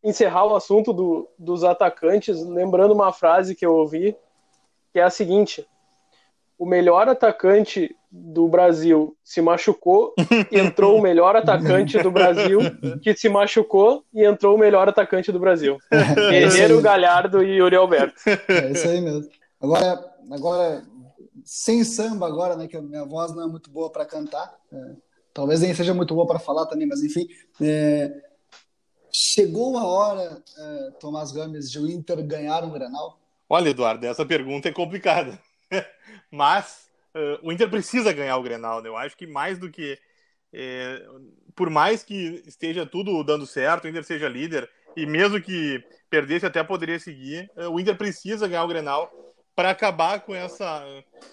encerrar 0.02 0.46
o 0.46 0.56
assunto 0.56 0.92
do, 0.92 1.28
dos 1.38 1.64
atacantes, 1.64 2.40
lembrando 2.44 2.94
uma 2.94 3.12
frase 3.12 3.54
que 3.54 3.66
eu 3.66 3.74
ouvi, 3.74 4.16
que 4.92 4.98
é 4.98 5.02
a 5.02 5.10
seguinte: 5.10 5.66
o 6.58 6.66
melhor 6.66 7.08
atacante 7.08 7.94
do 8.10 8.48
Brasil 8.48 9.16
se 9.22 9.40
machucou 9.40 10.14
e 10.50 10.58
entrou 10.58 10.98
o 10.98 11.02
melhor 11.02 11.36
atacante 11.36 12.02
do 12.02 12.10
Brasil 12.10 12.60
que 13.02 13.14
se 13.14 13.28
machucou 13.28 14.02
e 14.14 14.24
entrou 14.24 14.56
o 14.56 14.58
melhor 14.58 14.88
atacante 14.88 15.30
do 15.30 15.38
Brasil. 15.38 15.78
É 15.92 16.14
Guerreiro, 16.14 16.80
Galhardo 16.80 17.42
e 17.42 17.58
Yuri 17.58 17.76
Alberto. 17.76 18.18
É 18.48 18.72
isso 18.72 18.88
aí 18.88 19.00
mesmo. 19.00 19.28
Agora, 19.60 20.04
agora 20.30 20.82
sem 21.44 21.82
samba 21.82 22.26
agora, 22.26 22.56
né, 22.56 22.66
que 22.66 22.76
a 22.76 22.82
minha 22.82 23.04
voz 23.04 23.34
não 23.34 23.44
é 23.44 23.46
muito 23.46 23.70
boa 23.70 23.90
para 23.90 24.04
cantar. 24.04 24.54
É, 24.72 24.76
talvez 25.32 25.60
nem 25.60 25.74
seja 25.74 25.94
muito 25.94 26.14
boa 26.14 26.26
para 26.26 26.38
falar 26.38 26.66
também, 26.66 26.86
mas 26.86 27.02
enfim, 27.02 27.26
é, 27.60 28.12
Chegou 29.12 29.76
a 29.78 29.84
hora, 29.84 30.42
uh, 30.58 30.92
Tomás 31.00 31.32
Gomes, 31.32 31.70
de 31.70 31.78
o 31.78 31.88
Inter 31.88 32.22
ganhar 32.26 32.62
um 32.64 32.70
Granal? 32.70 33.18
Olha, 33.48 33.70
Eduardo, 33.70 34.06
essa 34.06 34.24
pergunta 34.26 34.68
é 34.68 34.72
complicada. 34.72 35.38
Mas 36.30 36.88
uh, 37.14 37.46
o 37.46 37.52
Inter 37.52 37.70
precisa 37.70 38.12
ganhar 38.12 38.36
o 38.36 38.42
Grenal, 38.42 38.82
né? 38.82 38.88
Eu 38.88 38.96
acho 38.96 39.16
que 39.16 39.26
mais 39.26 39.58
do 39.58 39.70
que. 39.70 39.98
É, 40.52 41.02
por 41.54 41.68
mais 41.68 42.02
que 42.02 42.42
esteja 42.46 42.86
tudo 42.86 43.22
dando 43.22 43.46
certo, 43.46 43.84
o 43.84 43.88
Inter 43.88 44.04
seja 44.04 44.28
líder, 44.28 44.68
e 44.96 45.04
mesmo 45.04 45.40
que 45.40 45.82
perdesse, 46.08 46.46
até 46.46 46.62
poderia 46.62 46.98
seguir, 46.98 47.50
uh, 47.56 47.68
o 47.68 47.80
Inter 47.80 47.96
precisa 47.96 48.48
ganhar 48.48 48.64
o 48.64 48.68
Grenal 48.68 49.10
para 49.54 49.70
acabar 49.70 50.20
com 50.20 50.34
essa 50.34 50.84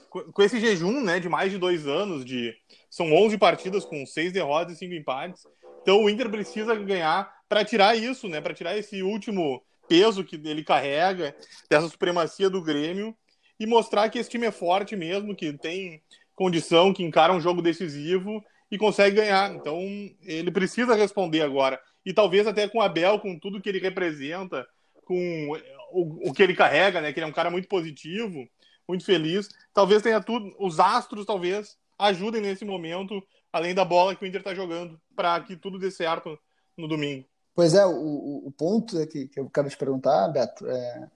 com 0.10 0.42
esse 0.42 0.60
jejum, 0.60 1.04
né, 1.04 1.20
de 1.20 1.30
mais 1.30 1.52
de 1.52 1.58
dois 1.58 1.86
anos 1.86 2.26
de 2.26 2.56
são 2.90 3.14
11 3.14 3.38
partidas 3.38 3.86
com 3.86 4.06
seis 4.06 4.32
derrotas 4.32 4.76
e 4.76 4.80
cinco 4.80 4.94
empates. 4.94 5.44
Então 5.82 6.04
o 6.04 6.10
Inter 6.10 6.30
precisa 6.30 6.74
ganhar 6.74 7.35
para 7.48 7.64
tirar 7.64 7.96
isso, 7.96 8.28
né, 8.28 8.42
para 8.42 8.54
tirar 8.54 8.78
esse 8.78 9.02
último 9.02 9.64
peso 9.88 10.24
que 10.24 10.36
ele 10.36 10.64
carrega 10.64 11.36
dessa 11.70 11.88
supremacia 11.88 12.50
do 12.50 12.64
Grêmio 12.64 13.16
e 13.60 13.66
mostrar 13.66 14.10
que 14.10 14.20
esse 14.20 14.30
time 14.30 14.48
é 14.48 14.52
forte 14.52 14.96
mesmo, 14.96 15.36
que 15.36 15.54
tem 15.54 16.02
condição, 16.34 16.94
que 16.94 17.04
encara 17.04 17.34
um 17.34 17.40
jogo 17.40 17.62
decisivo 17.62 18.44
e 18.70 18.78
consegue 18.78 19.18
ganhar. 19.18 19.54
Então 19.54 19.80
ele 20.24 20.52
precisa 20.52 20.96
responder 20.96 21.42
agora 21.42 21.80
e 22.06 22.14
talvez 22.14 22.46
até 22.46 22.68
com 22.68 22.80
o 22.80 22.82
Abel, 22.82 23.20
com 23.20 23.40
tudo 23.40 23.62
que 23.62 23.70
ele 23.70 23.80
representa, 23.80 24.68
com 25.06 25.50
o, 25.92 26.30
o 26.30 26.34
que 26.34 26.44
ele 26.44 26.56
carrega, 26.56 27.02
né, 27.02 27.14
que 27.14 27.20
ele 27.20 27.26
é 27.26 27.30
um 27.30 27.34
cara 27.34 27.50
muito 27.50 27.68
positivo, 27.68 28.48
muito 28.88 29.06
feliz. 29.06 29.50
Talvez 29.74 30.02
tenha 30.02 30.22
tudo, 30.22 30.54
os 30.60 30.80
astros 30.80 31.26
talvez 31.26 31.78
ajudem 31.98 32.42
nesse 32.42 32.66
momento, 32.66 33.22
além 33.52 33.74
da 33.74 33.86
bola 33.86 34.16
que 34.16 34.24
o 34.24 34.28
Inter 34.28 34.42
está 34.42 34.54
jogando, 34.54 35.00
para 35.16 35.40
que 35.42 35.56
tudo 35.56 35.80
dê 35.80 35.90
certo 35.90 36.38
no 36.78 36.88
domingo. 36.88 37.26
Pois 37.56 37.74
é, 37.74 37.86
o, 37.86 38.44
o 38.46 38.52
ponto 38.52 39.00
é 39.00 39.08
que, 39.08 39.28
que 39.28 39.40
eu 39.40 39.50
quero 39.50 39.70
te 39.70 39.78
perguntar, 39.78 40.28
Beto, 40.28 40.68
é 40.68 41.10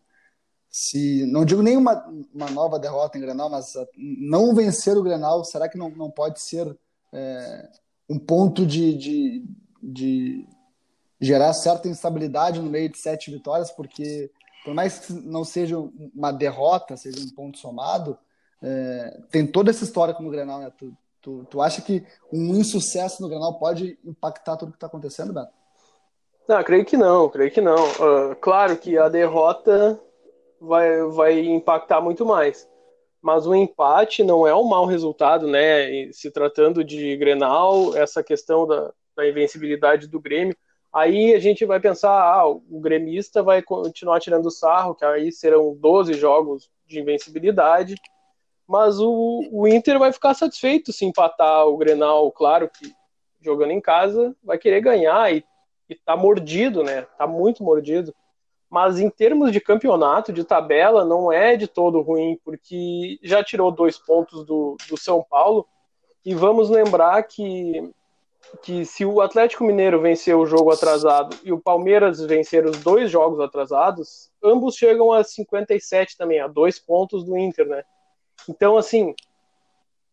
se 0.69 1.25
não 1.25 1.43
digo 1.43 1.63
nem 1.63 1.75
uma, 1.75 2.05
nova 2.51 2.77
derrota 2.77 3.17
em 3.17 3.21
Grenal, 3.21 3.49
mas 3.49 3.73
não 3.97 4.53
vencer 4.53 4.95
o 4.95 5.03
Grenal, 5.03 5.43
será 5.43 5.67
que 5.67 5.77
não, 5.77 5.89
não 5.89 6.11
pode 6.11 6.41
ser 6.41 6.77
é, 7.11 7.69
um 8.07 8.19
ponto 8.19 8.65
de, 8.65 8.93
de, 8.95 9.45
de 9.81 10.47
gerar 11.19 11.53
certa 11.53 11.87
instabilidade 11.87 12.61
no 12.61 12.69
meio 12.69 12.89
de 12.89 12.99
sete 12.99 13.31
vitórias? 13.31 13.71
Porque 13.71 14.31
por 14.63 14.73
mais 14.73 14.99
que 14.99 15.13
não 15.13 15.43
seja 15.43 15.77
uma 16.13 16.31
derrota, 16.31 16.95
seja 16.95 17.19
um 17.19 17.29
ponto 17.31 17.57
somado, 17.57 18.17
é, 18.61 19.21
tem 19.31 19.47
toda 19.47 19.71
essa 19.71 19.83
história 19.83 20.13
como 20.13 20.27
o 20.27 20.31
Grenal, 20.31 20.59
né? 20.59 20.71
Tu, 20.77 20.95
tu, 21.21 21.45
tu 21.45 21.61
acha 21.61 21.81
que 21.81 22.05
um 22.31 22.55
insucesso 22.55 23.21
no 23.23 23.29
Grenal 23.29 23.57
pode 23.57 23.97
impactar 24.05 24.57
tudo 24.57 24.71
que 24.71 24.77
está 24.77 24.87
acontecendo, 24.87 25.33
Beto? 25.33 25.58
Não, 26.49 26.63
creio 26.63 26.83
que 26.83 26.97
não, 26.97 27.29
creio 27.29 27.51
que 27.51 27.61
não. 27.61 27.75
Uh, 27.75 28.35
claro 28.41 28.75
que 28.75 28.97
a 28.97 29.07
derrota 29.07 30.01
vai, 30.59 31.03
vai 31.03 31.39
impactar 31.41 32.01
muito 32.01 32.25
mais. 32.25 32.67
Mas 33.21 33.45
o 33.45 33.53
empate 33.53 34.23
não 34.23 34.47
é 34.47 34.55
um 34.55 34.63
mau 34.63 34.87
resultado, 34.87 35.47
né? 35.47 36.11
Se 36.11 36.31
tratando 36.31 36.83
de 36.83 37.15
Grenal, 37.17 37.95
essa 37.95 38.23
questão 38.23 38.65
da, 38.65 38.91
da 39.15 39.29
invencibilidade 39.29 40.07
do 40.07 40.19
Grêmio, 40.19 40.57
aí 40.91 41.35
a 41.35 41.39
gente 41.39 41.65
vai 41.65 41.79
pensar, 41.79 42.19
ah, 42.19 42.47
o 42.47 42.79
gremista 42.79 43.43
vai 43.43 43.61
continuar 43.61 44.19
tirando 44.19 44.49
sarro, 44.49 44.95
que 44.95 45.05
aí 45.05 45.31
serão 45.31 45.75
12 45.75 46.13
jogos 46.13 46.71
de 46.87 46.99
invencibilidade, 46.99 47.93
mas 48.67 48.99
o, 48.99 49.47
o 49.51 49.67
Inter 49.67 49.99
vai 49.99 50.11
ficar 50.11 50.33
satisfeito 50.33 50.91
se 50.91 51.05
empatar 51.05 51.67
o 51.67 51.77
Grenal, 51.77 52.31
claro 52.31 52.67
que 52.67 52.91
jogando 53.39 53.69
em 53.69 53.79
casa, 53.79 54.35
vai 54.43 54.57
querer 54.57 54.81
ganhar 54.81 55.31
e, 55.31 55.43
e 55.89 55.95
tá 55.95 56.15
mordido, 56.15 56.83
né? 56.83 57.01
Tá 57.17 57.25
muito 57.25 57.63
mordido. 57.63 58.13
Mas 58.69 58.99
em 58.99 59.09
termos 59.09 59.51
de 59.51 59.59
campeonato, 59.59 60.31
de 60.31 60.43
tabela, 60.43 61.03
não 61.03 61.31
é 61.31 61.55
de 61.57 61.67
todo 61.67 62.01
ruim, 62.01 62.39
porque 62.45 63.17
já 63.23 63.43
tirou 63.43 63.71
dois 63.71 63.97
pontos 63.97 64.45
do, 64.45 64.77
do 64.87 64.95
São 64.95 65.25
Paulo. 65.27 65.65
E 66.23 66.35
vamos 66.35 66.69
lembrar 66.69 67.23
que, 67.23 67.91
que 68.61 68.85
se 68.85 69.03
o 69.03 69.21
Atlético 69.21 69.63
Mineiro 69.63 69.99
vencer 69.99 70.35
o 70.35 70.45
jogo 70.45 70.71
atrasado 70.71 71.35
e 71.43 71.51
o 71.51 71.59
Palmeiras 71.59 72.21
vencer 72.21 72.63
os 72.63 72.77
dois 72.77 73.09
jogos 73.09 73.39
atrasados, 73.39 74.29
ambos 74.43 74.75
chegam 74.75 75.11
a 75.11 75.23
57 75.23 76.15
também, 76.15 76.39
a 76.39 76.47
dois 76.47 76.77
pontos 76.77 77.23
do 77.23 77.35
Inter, 77.35 77.67
né? 77.67 77.83
Então, 78.47 78.77
assim, 78.77 79.15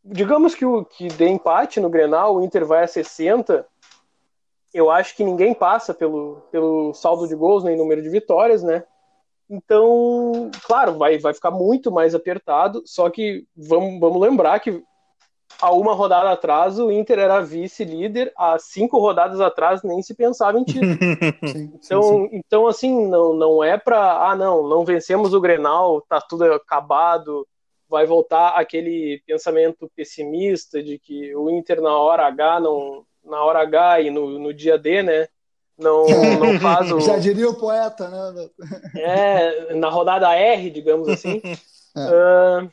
digamos 0.03 0.55
que, 0.55 0.65
o, 0.65 0.83
que 0.85 1.09
dê 1.09 1.29
empate 1.29 1.79
no 1.79 1.91
Grenal, 1.91 2.37
o 2.37 2.43
Inter 2.43 2.65
vai 2.65 2.85
a 2.85 2.89
60, 2.89 3.67
eu 4.77 4.91
acho 4.91 5.17
que 5.17 5.25
ninguém 5.25 5.55
passa 5.55 5.95
pelo, 5.95 6.43
pelo 6.51 6.93
saldo 6.93 7.27
de 7.27 7.35
gols 7.35 7.65
nem 7.65 7.77
número 7.77 8.03
de 8.03 8.11
vitórias, 8.11 8.63
né? 8.63 8.85
Então, 9.49 10.51
claro, 10.65 10.99
vai, 10.99 11.19
vai 11.19 11.33
ficar 11.33 11.51
muito 11.51 11.91
mais 11.91 12.15
apertado, 12.15 12.83
só 12.85 13.09
que 13.09 13.47
vamos, 13.57 14.01
vamos 14.01 14.21
lembrar 14.21 14.59
que 14.61 14.83
a 15.63 15.71
uma 15.73 15.95
rodada 15.95 16.31
atrás 16.31 16.79
o 16.79 16.91
Inter 16.91 17.19
era 17.21 17.41
vice-líder, 17.41 18.33
há 18.37 18.59
cinco 18.59 18.99
rodadas 18.99 19.41
atrás 19.41 19.83
nem 19.83 20.03
se 20.03 20.15
pensava 20.15 20.59
em 20.59 20.65
título. 20.65 20.93
Sim, 21.47 21.73
então, 21.75 22.03
sim, 22.03 22.29
sim. 22.29 22.29
então, 22.33 22.67
assim, 22.67 23.07
não, 23.09 23.33
não 23.33 23.65
é 23.65 23.79
para, 23.79 24.29
ah, 24.29 24.37
não, 24.37 24.69
não 24.69 24.85
vencemos 24.85 25.33
o 25.33 25.41
Grenal, 25.41 26.03
tá 26.03 26.21
tudo 26.21 26.53
acabado, 26.53 27.47
vai 27.89 28.05
voltar 28.05 28.49
aquele 28.51 29.23
pensamento 29.27 29.91
pessimista 29.95 30.83
de 30.83 30.99
que 30.99 31.35
o 31.35 31.49
Inter 31.49 31.81
na 31.81 31.97
hora 31.97 32.27
H 32.27 32.61
não 32.61 33.07
na 33.27 33.43
hora 33.45 33.61
H 33.61 34.01
e 34.01 34.11
no, 34.11 34.39
no 34.39 34.55
dia 34.55 34.79
D, 34.79 35.03
né? 35.03 35.29
Não, 35.79 36.07
não 36.07 36.59
faz 36.61 36.91
o. 36.91 37.01
Já 37.01 37.19
diria 37.19 37.49
o 37.49 37.59
poeta, 37.59 38.09
né? 38.09 38.49
É, 38.97 39.75
na 39.75 39.89
rodada 39.89 40.35
R, 40.35 40.71
digamos 40.71 41.09
assim, 41.09 41.41
é. 41.97 42.65
uh, 42.65 42.71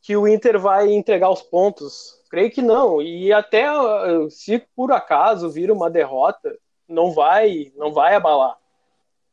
que 0.00 0.16
o 0.16 0.26
Inter 0.26 0.58
vai 0.58 0.90
entregar 0.90 1.30
os 1.30 1.42
pontos. 1.42 2.16
Creio 2.30 2.50
que 2.50 2.62
não. 2.62 3.00
E 3.02 3.32
até 3.32 3.66
se 4.30 4.58
por 4.74 4.92
acaso 4.92 5.50
vir 5.50 5.70
uma 5.70 5.90
derrota, 5.90 6.54
não 6.88 7.12
vai, 7.12 7.72
não 7.76 7.92
vai 7.92 8.14
abalar. 8.14 8.56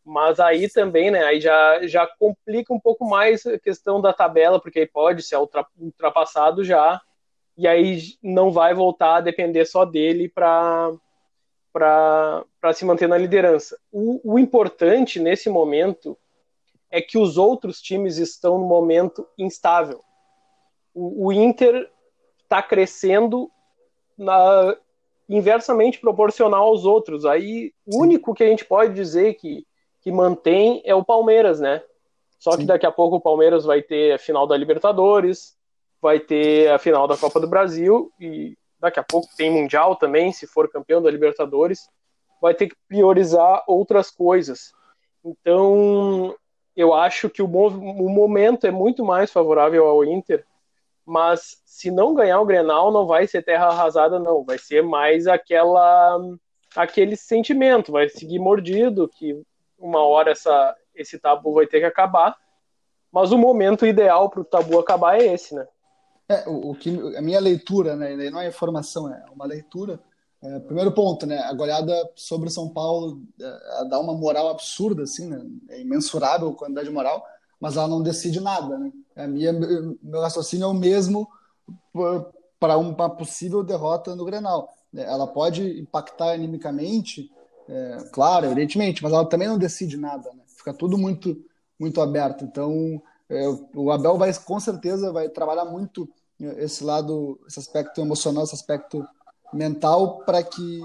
Mas 0.06 0.40
aí 0.40 0.70
também, 0.70 1.10
né, 1.10 1.24
aí 1.24 1.42
já, 1.42 1.88
já 1.88 2.06
complica 2.06 2.72
um 2.72 2.80
pouco 2.80 3.06
mais 3.06 3.44
a 3.46 3.58
questão 3.58 4.00
da 4.00 4.14
tabela, 4.14 4.60
porque 4.60 4.80
aí 4.80 4.86
pode 4.86 5.24
ser 5.24 5.38
ultrapassado 5.80 6.64
já, 6.64 7.02
e 7.58 7.68
aí 7.68 8.00
não 8.22 8.52
vai 8.52 8.74
voltar 8.74 9.18
a 9.18 9.22
depender 9.22 9.66
só 9.66 9.86
dele 9.86 10.30
para 10.30 10.92
para 11.72 12.72
se 12.74 12.86
manter 12.86 13.06
na 13.06 13.18
liderança. 13.18 13.78
O, 13.92 14.36
o 14.36 14.40
importante 14.40 15.20
nesse 15.20 15.50
momento 15.50 16.18
é 16.90 17.02
que 17.02 17.18
os 17.18 17.38
outros 17.38 17.82
times 17.82 18.18
estão 18.18 18.58
no 18.58 18.66
momento 18.66 19.28
instável. 19.38 20.02
O, 20.94 21.28
o 21.28 21.34
Inter 21.34 21.92
está 22.44 22.64
crescendo 22.64 23.52
na, 24.18 24.78
inversamente 25.28 26.00
proporcional 26.00 26.68
aos 26.68 26.86
outros. 26.86 27.26
Aí 27.26 27.74
o 27.86 28.02
único 28.02 28.34
que 28.34 28.46
a 28.46 28.48
gente 28.48 28.64
pode 28.64 28.94
dizer 28.94 29.34
que 29.34 29.68
que 30.06 30.12
mantém 30.12 30.84
é 30.86 30.94
o 30.94 31.04
Palmeiras, 31.04 31.60
né? 31.60 31.82
Só 32.38 32.52
Sim. 32.52 32.60
que 32.60 32.66
daqui 32.66 32.86
a 32.86 32.92
pouco 32.92 33.16
o 33.16 33.22
Palmeiras 33.22 33.66
vai 33.66 33.82
ter 33.82 34.14
a 34.14 34.20
final 34.20 34.46
da 34.46 34.56
Libertadores, 34.56 35.58
vai 36.06 36.20
ter 36.20 36.70
a 36.70 36.78
final 36.78 37.08
da 37.08 37.18
Copa 37.18 37.40
do 37.40 37.48
Brasil 37.48 38.12
e 38.20 38.56
daqui 38.80 39.00
a 39.00 39.04
pouco 39.04 39.28
tem 39.36 39.50
Mundial 39.50 39.96
também, 39.96 40.32
se 40.32 40.46
for 40.46 40.70
campeão 40.70 41.02
da 41.02 41.10
Libertadores, 41.10 41.90
vai 42.40 42.54
ter 42.54 42.68
que 42.68 42.76
priorizar 42.88 43.64
outras 43.68 44.12
coisas. 44.12 44.72
Então, 45.24 46.36
eu 46.76 46.94
acho 46.94 47.28
que 47.28 47.42
o, 47.42 47.48
o 47.48 48.08
momento 48.08 48.68
é 48.68 48.72
muito 48.72 49.04
mais 49.04 49.32
favorável 49.32 49.88
ao 49.88 50.06
Inter, 50.06 50.46
mas 51.04 51.60
se 51.66 51.90
não 51.90 52.14
ganhar 52.14 52.40
o 52.40 52.46
Grenal, 52.46 52.92
não 52.92 53.08
vai 53.08 53.26
ser 53.26 53.42
terra 53.42 53.70
arrasada, 53.70 54.20
não. 54.20 54.44
Vai 54.44 54.60
ser 54.60 54.84
mais 54.84 55.26
aquela 55.26 56.20
aquele 56.76 57.16
sentimento, 57.16 57.92
vai 57.92 58.10
seguir 58.10 58.38
mordido, 58.38 59.10
que 59.10 59.42
uma 59.80 60.06
hora 60.06 60.34
essa, 60.34 60.76
esse 60.94 61.18
tabu 61.18 61.54
vai 61.54 61.66
ter 61.66 61.80
que 61.80 61.86
acabar, 61.86 62.38
mas 63.12 63.32
o 63.32 63.40
momento 63.40 63.88
ideal 63.88 64.30
para 64.30 64.42
o 64.42 64.46
tabu 64.46 64.78
acabar 64.78 65.20
é 65.20 65.34
esse, 65.34 65.56
né? 65.56 65.66
É, 66.28 66.50
o, 66.50 66.72
o, 66.72 66.76
que 66.76 66.90
a 67.16 67.22
minha 67.22 67.40
leitura, 67.40 67.96
né, 67.96 68.30
não 68.30 68.40
é 68.40 68.48
informação, 68.48 69.08
é 69.12 69.26
uma 69.32 69.46
leitura. 69.46 70.00
É, 70.42 70.60
primeiro 70.60 70.92
ponto, 70.92 71.26
né, 71.26 71.40
a 71.40 71.54
goleada 71.54 71.94
sobre 72.16 72.48
o 72.48 72.52
São 72.52 72.70
Paulo 72.70 73.22
é, 73.40 73.86
dá 73.90 74.00
uma 74.00 74.14
moral 74.14 74.50
absurda, 74.50 75.04
assim, 75.04 75.28
né, 75.28 75.44
é 75.70 75.82
imensurável 75.82 76.50
a 76.50 76.56
quantidade 76.56 76.88
de 76.88 76.94
moral, 76.94 77.24
mas 77.60 77.78
ela 77.78 77.88
não 77.88 78.02
decide 78.02 78.40
nada, 78.40 78.78
né? 78.78 78.92
A 79.16 79.28
minha, 79.28 79.54
meu 79.54 80.20
raciocínio 80.22 80.66
é 80.66 80.68
o 80.68 80.74
mesmo 80.74 81.28
para 82.60 82.78
uma 82.78 83.10
possível 83.10 83.64
derrota 83.64 84.14
no 84.16 84.26
Grenal. 84.26 84.74
Ela 84.94 85.26
pode 85.26 85.80
impactar 85.80 86.34
animicamente 86.34 87.32
é, 87.68 87.98
claro, 88.12 88.46
evidentemente, 88.46 89.02
mas 89.02 89.12
ela 89.12 89.26
também 89.26 89.48
não 89.48 89.58
decide 89.58 89.98
nada, 89.98 90.32
né? 90.34 90.44
Fica 90.48 90.74
tudo 90.74 90.98
muito, 90.98 91.38
muito 91.80 92.02
aberto. 92.02 92.44
Então, 92.44 92.72
é, 92.72 93.02
o 93.74 93.92
Abel 93.92 94.18
vai 94.18 94.34
com 94.34 94.60
certeza 94.60 95.12
vai 95.12 95.30
trabalhar 95.30 95.66
muito 95.66 96.08
é, 96.40 96.64
esse 96.64 96.84
lado, 96.84 97.40
esse 97.48 97.60
aspecto 97.60 98.00
emocional, 98.02 98.44
esse 98.44 98.56
aspecto 98.56 99.08
mental, 99.54 100.20
para 100.20 100.44
que 100.44 100.82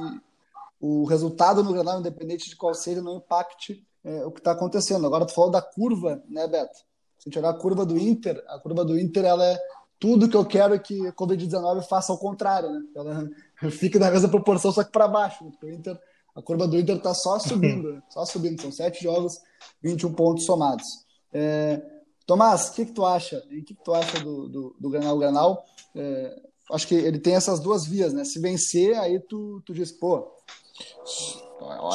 o 0.81 1.05
resultado 1.05 1.63
no 1.63 1.73
Granal, 1.73 2.01
independente 2.01 2.49
de 2.49 2.57
qual 2.57 2.75
seja, 2.75 3.03
não 3.03 3.17
impacte 3.17 3.85
é, 4.05 4.25
o 4.25 4.31
que 4.31 4.41
está 4.41 4.53
acontecendo. 4.53 5.07
Agora, 5.07 5.27
tu 5.27 5.35
falou 5.35 5.51
da 5.51 5.61
curva, 5.61 6.23
né, 6.29 6.47
Beto? 6.47 6.79
Se 7.19 7.29
a 7.29 7.31
gente 7.31 7.39
olhar 7.39 7.51
a 7.51 7.59
curva 7.59 7.85
do 7.85 7.99
Inter, 7.99 8.43
a 8.49 8.59
curva 8.59 8.85
do 8.85 8.99
Inter 8.99 9.25
ela 9.25 9.45
é 9.45 9.59
tudo 9.99 10.29
que 10.29 10.37
eu 10.37 10.47
quero 10.47 10.81
que 10.81 11.07
a 11.07 11.13
Covid-19 11.13 11.83
faça 11.83 12.11
ao 12.11 12.19
contrário, 12.19 12.71
né? 12.71 12.81
Ela 12.95 13.29
fica 13.71 13.99
na 13.99 14.11
mesma 14.11 14.31
proporção, 14.31 14.73
só 14.73 14.83
que 14.83 14.91
para 14.91 15.07
baixo. 15.07 15.45
Né? 15.45 15.53
O 15.63 15.69
Inter 15.69 16.01
a 16.35 16.41
curva 16.41 16.67
do 16.67 16.79
Inter 16.79 16.97
está 16.97 17.13
só 17.13 17.39
subindo, 17.39 18.03
só 18.09 18.25
subindo. 18.25 18.61
São 18.63 18.73
sete 18.73 19.03
jogos, 19.03 19.41
21 19.83 20.13
pontos 20.15 20.45
somados. 20.45 21.05
É, 21.33 21.83
Tomás, 22.27 22.69
o 22.69 22.73
que, 22.75 22.87
que 22.87 22.93
tu 22.93 23.05
acha? 23.05 23.39
O 23.39 23.49
que, 23.49 23.63
que 23.63 23.75
tu 23.75 23.93
acha 23.93 24.21
do, 24.21 24.49
do, 24.49 24.77
do 24.79 24.91
Granal? 24.91 25.19
Granal, 25.19 25.65
é, 25.95 26.43
acho 26.73 26.87
que 26.87 26.95
ele 26.95 27.19
tem 27.19 27.35
essas 27.35 27.61
duas 27.61 27.87
vias, 27.87 28.13
né? 28.13 28.25
Se 28.25 28.39
vencer, 28.39 28.97
aí 28.99 29.19
tu, 29.21 29.63
tu 29.65 29.75
diz, 29.75 29.91
pô. 29.91 30.31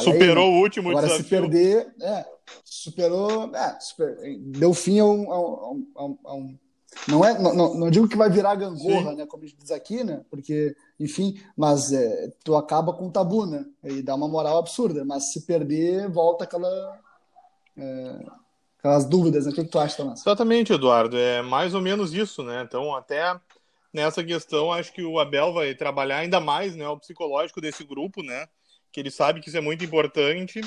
Superou 0.04 0.46
aí, 0.46 0.52
né? 0.52 0.58
o 0.58 0.62
último 0.62 0.90
Agora, 0.90 1.08
desafio. 1.08 1.24
se 1.24 1.30
perder, 1.30 1.96
é, 2.02 2.26
superou, 2.64 3.56
é, 3.56 3.80
super, 3.80 4.18
deu 4.40 4.74
fim 4.74 5.00
a 5.00 5.06
um, 5.06 5.32
a 5.32 5.72
um, 5.72 6.18
a 6.24 6.34
um 6.36 6.58
não, 7.08 7.24
é, 7.24 7.38
não, 7.40 7.76
não, 7.76 7.92
digo 7.92 8.08
que 8.08 8.18
vai 8.18 8.30
virar 8.30 8.56
gangorra, 8.56 9.12
Sim. 9.12 9.18
né? 9.18 9.26
Como 9.26 9.44
a 9.44 9.46
gente 9.46 9.60
diz 9.60 9.70
aqui, 9.70 10.04
né? 10.04 10.24
Porque, 10.30 10.76
enfim, 11.00 11.40
mas 11.56 11.92
é, 11.92 12.32
tu 12.44 12.56
acaba 12.56 12.94
com 12.94 13.08
o 13.08 13.12
tabu, 13.12 13.46
né? 13.46 13.66
E 13.84 14.02
dá 14.02 14.16
uma 14.16 14.28
moral 14.28 14.58
absurda. 14.58 15.06
Mas 15.06 15.32
se 15.32 15.46
perder, 15.46 16.10
volta 16.10 16.46
aquela. 16.46 17.00
É, 17.78 18.26
aquelas 18.86 19.06
dúvidas, 19.06 19.46
né? 19.46 19.52
O 19.52 19.56
que, 19.56 19.64
que 19.64 19.72
tu 19.72 19.80
acha, 19.80 19.98
Tomás? 19.98 20.22
Exatamente, 20.22 20.72
Eduardo. 20.72 21.18
É 21.18 21.42
mais 21.42 21.74
ou 21.74 21.82
menos 21.82 22.14
isso, 22.14 22.44
né? 22.44 22.62
Então, 22.62 22.96
até 22.96 23.40
nessa 23.92 24.24
questão, 24.24 24.72
acho 24.72 24.94
que 24.94 25.04
o 25.04 25.20
Abel 25.20 25.54
vai 25.54 25.74
trabalhar 25.74 26.18
ainda 26.18 26.40
mais 26.40 26.76
né, 26.76 26.88
o 26.88 27.00
psicológico 27.00 27.60
desse 27.60 27.84
grupo, 27.84 28.22
né? 28.22 28.48
Que 28.92 29.00
ele 29.00 29.10
sabe 29.10 29.42
que 29.42 29.48
isso 29.48 29.58
é 29.58 29.62
muito 29.62 29.84
importante. 29.84 30.62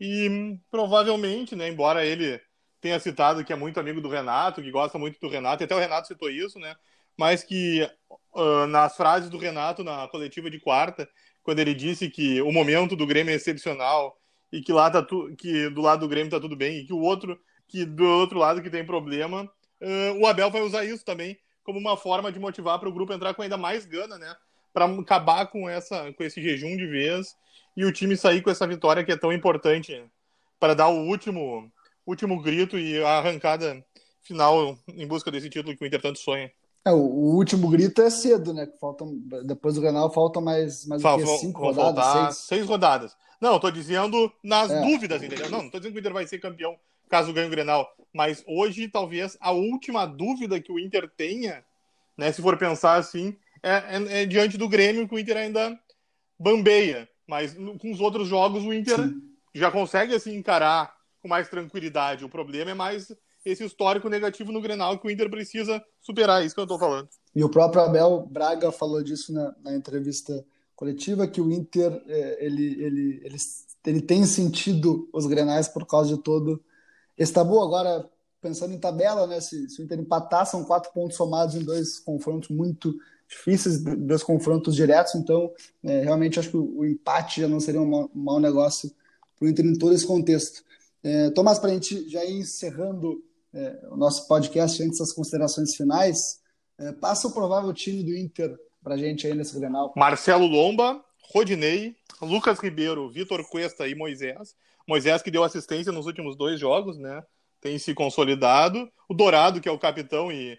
E 0.00 0.56
provavelmente, 0.70 1.56
né, 1.56 1.68
embora 1.68 2.04
ele 2.04 2.40
tenha 2.80 3.00
citado 3.00 3.44
que 3.44 3.52
é 3.52 3.56
muito 3.56 3.80
amigo 3.80 4.00
do 4.00 4.08
Renato, 4.08 4.62
que 4.62 4.70
gosta 4.70 4.98
muito 4.98 5.18
do 5.18 5.28
Renato, 5.28 5.62
e 5.62 5.64
até 5.64 5.74
o 5.74 5.78
Renato 5.78 6.06
citou 6.06 6.30
isso, 6.30 6.58
né? 6.58 6.76
Mas 7.18 7.42
que 7.42 7.88
uh, 8.34 8.66
nas 8.68 8.96
frases 8.96 9.28
do 9.30 9.38
Renato 9.38 9.82
na 9.82 10.06
coletiva 10.08 10.50
de 10.50 10.60
quarta, 10.60 11.08
quando 11.42 11.58
ele 11.58 11.74
disse 11.74 12.10
que 12.10 12.40
o 12.42 12.52
momento 12.52 12.94
do 12.94 13.06
Grêmio 13.06 13.32
é 13.32 13.36
excepcional 13.36 14.16
e 14.52 14.60
que 14.60 14.72
lá 14.72 14.90
tá 14.90 15.02
tu, 15.02 15.34
que 15.36 15.70
do 15.70 15.80
lado 15.80 16.00
do 16.00 16.08
Grêmio 16.08 16.30
tá 16.30 16.38
tudo 16.38 16.54
bem 16.54 16.78
e 16.78 16.84
que 16.84 16.92
o 16.92 17.00
outro 17.00 17.40
que 17.68 17.84
do 17.84 18.04
outro 18.04 18.38
lado 18.38 18.62
que 18.62 18.70
tem 18.70 18.84
problema, 18.84 19.42
uh, 19.80 20.20
o 20.20 20.26
Abel 20.26 20.50
vai 20.50 20.62
usar 20.62 20.84
isso 20.84 21.04
também 21.04 21.38
como 21.62 21.78
uma 21.78 21.96
forma 21.96 22.30
de 22.30 22.38
motivar 22.38 22.78
para 22.78 22.88
o 22.88 22.92
grupo 22.92 23.12
entrar 23.12 23.34
com 23.34 23.42
ainda 23.42 23.56
mais 23.56 23.84
gana, 23.84 24.16
né? 24.16 24.34
Para 24.72 24.86
acabar 24.86 25.46
com 25.46 25.68
essa 25.68 26.12
com 26.12 26.22
esse 26.22 26.40
jejum 26.40 26.76
de 26.76 26.86
vez 26.86 27.34
e 27.76 27.84
o 27.84 27.92
time 27.92 28.16
sair 28.16 28.40
com 28.40 28.50
essa 28.50 28.66
vitória 28.66 29.04
que 29.04 29.10
é 29.10 29.16
tão 29.16 29.32
importante 29.32 30.02
para 30.60 30.74
dar 30.74 30.88
o 30.88 31.06
último 31.06 31.70
último 32.06 32.40
grito 32.40 32.78
e 32.78 33.02
a 33.02 33.18
arrancada 33.18 33.84
final 34.22 34.78
em 34.88 35.06
busca 35.06 35.30
desse 35.30 35.50
título 35.50 35.76
que 35.76 35.84
o 35.84 35.86
Inter 35.86 36.00
tanto 36.00 36.18
sonha. 36.18 36.50
É, 36.84 36.92
o, 36.92 36.98
o, 36.98 37.34
último 37.34 37.68
grito 37.68 38.00
é 38.00 38.10
cedo, 38.10 38.54
né? 38.54 38.68
Faltam, 38.80 39.18
depois 39.44 39.74
do 39.74 39.80
Granal 39.80 40.12
faltam 40.12 40.40
mais, 40.40 40.86
mais 40.86 41.02
Fal, 41.02 41.18
cinco 41.38 41.60
rodadas, 41.60 42.04
seis. 42.12 42.36
seis. 42.46 42.66
rodadas. 42.66 43.16
Não, 43.40 43.58
tô 43.58 43.72
dizendo 43.72 44.32
nas 44.42 44.70
é. 44.70 44.80
dúvidas, 44.82 45.20
entendeu? 45.20 45.50
Não, 45.50 45.64
não 45.64 45.70
tô 45.70 45.78
dizendo 45.78 45.92
que 45.92 45.98
o 45.98 46.00
Inter 46.00 46.12
vai 46.12 46.26
ser 46.28 46.38
campeão 46.38 46.76
caso 47.08 47.32
ganhe 47.32 47.46
o 47.46 47.50
Grenal, 47.50 47.88
mas 48.12 48.42
hoje 48.46 48.88
talvez 48.88 49.36
a 49.40 49.52
última 49.52 50.06
dúvida 50.06 50.60
que 50.60 50.72
o 50.72 50.78
Inter 50.78 51.10
tenha, 51.16 51.64
né, 52.16 52.32
se 52.32 52.40
for 52.40 52.56
pensar 52.56 52.94
assim, 52.94 53.36
é, 53.62 53.96
é, 53.96 54.22
é 54.22 54.26
diante 54.26 54.56
do 54.56 54.68
Grêmio 54.68 55.08
que 55.08 55.14
o 55.14 55.18
Inter 55.18 55.36
ainda 55.36 55.78
bambeia, 56.38 57.08
mas 57.26 57.54
com 57.78 57.90
os 57.90 58.00
outros 58.00 58.28
jogos 58.28 58.64
o 58.64 58.72
Inter 58.72 58.96
Sim. 58.96 59.22
já 59.54 59.70
consegue 59.70 60.14
assim 60.14 60.34
encarar 60.36 60.94
com 61.20 61.28
mais 61.28 61.48
tranquilidade. 61.48 62.24
O 62.24 62.28
problema 62.28 62.70
é 62.70 62.74
mais 62.74 63.12
esse 63.44 63.64
histórico 63.64 64.08
negativo 64.08 64.50
no 64.50 64.60
Grenal 64.60 64.98
que 64.98 65.06
o 65.06 65.10
Inter 65.10 65.30
precisa 65.30 65.82
superar, 66.00 66.42
é 66.42 66.46
isso 66.46 66.54
que 66.54 66.60
eu 66.60 66.64
estou 66.64 66.78
falando. 66.78 67.08
E 67.34 67.44
o 67.44 67.48
próprio 67.48 67.82
Abel 67.82 68.26
Braga 68.30 68.72
falou 68.72 69.02
disso 69.02 69.32
na, 69.32 69.54
na 69.62 69.74
entrevista 69.74 70.44
coletiva, 70.74 71.26
que 71.26 71.40
o 71.40 71.50
Inter 71.52 72.02
é, 72.06 72.44
ele, 72.44 72.82
ele, 72.82 73.20
ele, 73.24 73.36
ele 73.86 74.00
tem 74.00 74.24
sentido 74.24 75.08
os 75.12 75.26
Grenais 75.26 75.68
por 75.68 75.86
causa 75.86 76.14
de 76.14 76.22
todo 76.22 76.62
esse 77.16 77.32
tabu. 77.32 77.60
Agora, 77.60 78.08
pensando 78.40 78.74
em 78.74 78.78
tabela, 78.78 79.26
né, 79.26 79.40
se, 79.40 79.68
se 79.68 79.80
o 79.80 79.84
Inter 79.84 79.98
empatar, 79.98 80.46
são 80.46 80.64
quatro 80.64 80.92
pontos 80.92 81.16
somados 81.16 81.54
em 81.54 81.64
dois 81.64 81.98
confrontos 81.98 82.48
muito 82.48 82.94
difíceis, 83.28 83.82
dois 83.82 84.22
confrontos 84.22 84.74
diretos, 84.74 85.16
então 85.16 85.52
é, 85.82 86.02
realmente 86.02 86.38
acho 86.38 86.50
que 86.50 86.56
o, 86.56 86.78
o, 86.78 86.86
empate 86.86 87.40
já 87.40 87.48
não 87.48 87.58
seria 87.58 87.80
um 87.80 87.88
mau, 87.88 88.10
um 88.14 88.22
mau 88.22 88.38
negócio 88.38 88.90
para 89.36 89.46
o 89.46 89.48
Inter 89.48 89.66
em 89.66 89.74
todo 89.74 89.94
esse 89.94 90.06
contexto. 90.06 90.64
É, 91.02 91.30
Tomás, 91.30 91.58
para 91.58 91.70
a 91.70 91.72
gente 91.72 92.08
já 92.08 92.24
ir 92.24 92.38
encerrando 92.38 93.22
é, 93.52 93.80
o 93.90 93.96
nosso 93.96 94.28
podcast 94.28 94.80
antes 94.82 94.98
das 94.98 95.12
considerações 95.12 95.74
finais, 95.74 96.40
é, 96.78 96.92
passa 96.92 97.26
o 97.26 97.32
provável 97.32 97.72
time 97.72 98.02
do 98.02 98.14
Inter 98.16 98.56
para 98.82 98.94
a 98.94 98.98
gente 98.98 99.26
aí 99.26 99.34
nesse 99.34 99.58
Grenal. 99.58 99.92
Marcelo 99.96 100.46
Lomba, 100.46 101.02
Rodinei, 101.32 101.96
Lucas 102.22 102.60
Ribeiro, 102.60 103.10
Vitor 103.10 103.44
Cuesta 103.48 103.88
e 103.88 103.94
Moisés. 103.94 104.54
Moisés 104.86 105.22
que 105.22 105.30
deu 105.30 105.42
assistência 105.42 105.92
nos 105.92 106.06
últimos 106.06 106.36
dois 106.36 106.60
jogos, 106.60 106.98
né? 106.98 107.22
Tem 107.60 107.78
se 107.78 107.94
consolidado. 107.94 108.90
O 109.08 109.14
Dourado, 109.14 109.60
que 109.60 109.68
é 109.68 109.72
o 109.72 109.78
capitão 109.78 110.30
e 110.30 110.58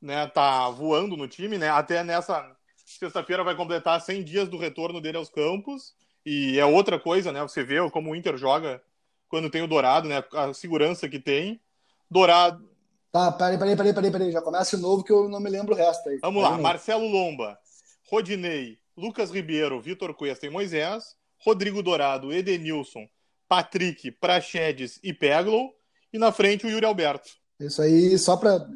né, 0.00 0.26
tá 0.26 0.68
voando 0.70 1.16
no 1.16 1.26
time, 1.26 1.58
né? 1.58 1.68
Até 1.68 2.04
nessa 2.04 2.54
sexta-feira 2.84 3.42
vai 3.42 3.56
completar 3.56 4.00
100 4.00 4.22
dias 4.22 4.48
do 4.48 4.56
retorno 4.56 5.00
dele 5.00 5.16
aos 5.16 5.28
campos. 5.28 5.94
E 6.24 6.58
é 6.58 6.64
outra 6.64 6.98
coisa, 6.98 7.32
né? 7.32 7.42
Você 7.42 7.64
vê 7.64 7.78
como 7.90 8.10
o 8.10 8.16
Inter 8.16 8.36
joga 8.36 8.82
quando 9.28 9.50
tem 9.50 9.62
o 9.62 9.68
Dourado, 9.68 10.08
né? 10.08 10.22
A 10.32 10.52
segurança 10.54 11.08
que 11.08 11.18
tem. 11.18 11.60
Dourado. 12.10 12.68
Tá, 13.10 13.32
peraí, 13.32 13.58
peraí, 13.58 13.76
peraí, 13.76 13.94
peraí, 13.94 14.10
peraí. 14.12 14.32
Já 14.32 14.42
começa 14.42 14.76
de 14.76 14.82
novo 14.82 15.02
que 15.02 15.12
eu 15.12 15.28
não 15.28 15.40
me 15.40 15.50
lembro 15.50 15.74
o 15.74 15.76
resto 15.76 16.08
aí. 16.08 16.18
Vamos 16.20 16.42
lá. 16.42 16.58
Marcelo 16.58 17.06
Lomba, 17.06 17.58
Rodinei, 18.10 18.78
Lucas 18.96 19.30
Ribeiro, 19.30 19.80
Vitor 19.80 20.14
Cuesta 20.14 20.46
e 20.46 20.50
Moisés, 20.50 21.16
Rodrigo 21.38 21.82
Dourado, 21.82 22.32
Edenilson, 22.32 23.08
Patrick, 23.48 24.10
Prachedes 24.12 24.98
e 25.02 25.12
Peglow. 25.12 25.72
E 26.12 26.18
na 26.18 26.32
frente 26.32 26.66
o 26.66 26.70
Yuri 26.70 26.86
Alberto. 26.86 27.28
Isso 27.60 27.80
aí, 27.82 28.16
só 28.18 28.36
para 28.36 28.66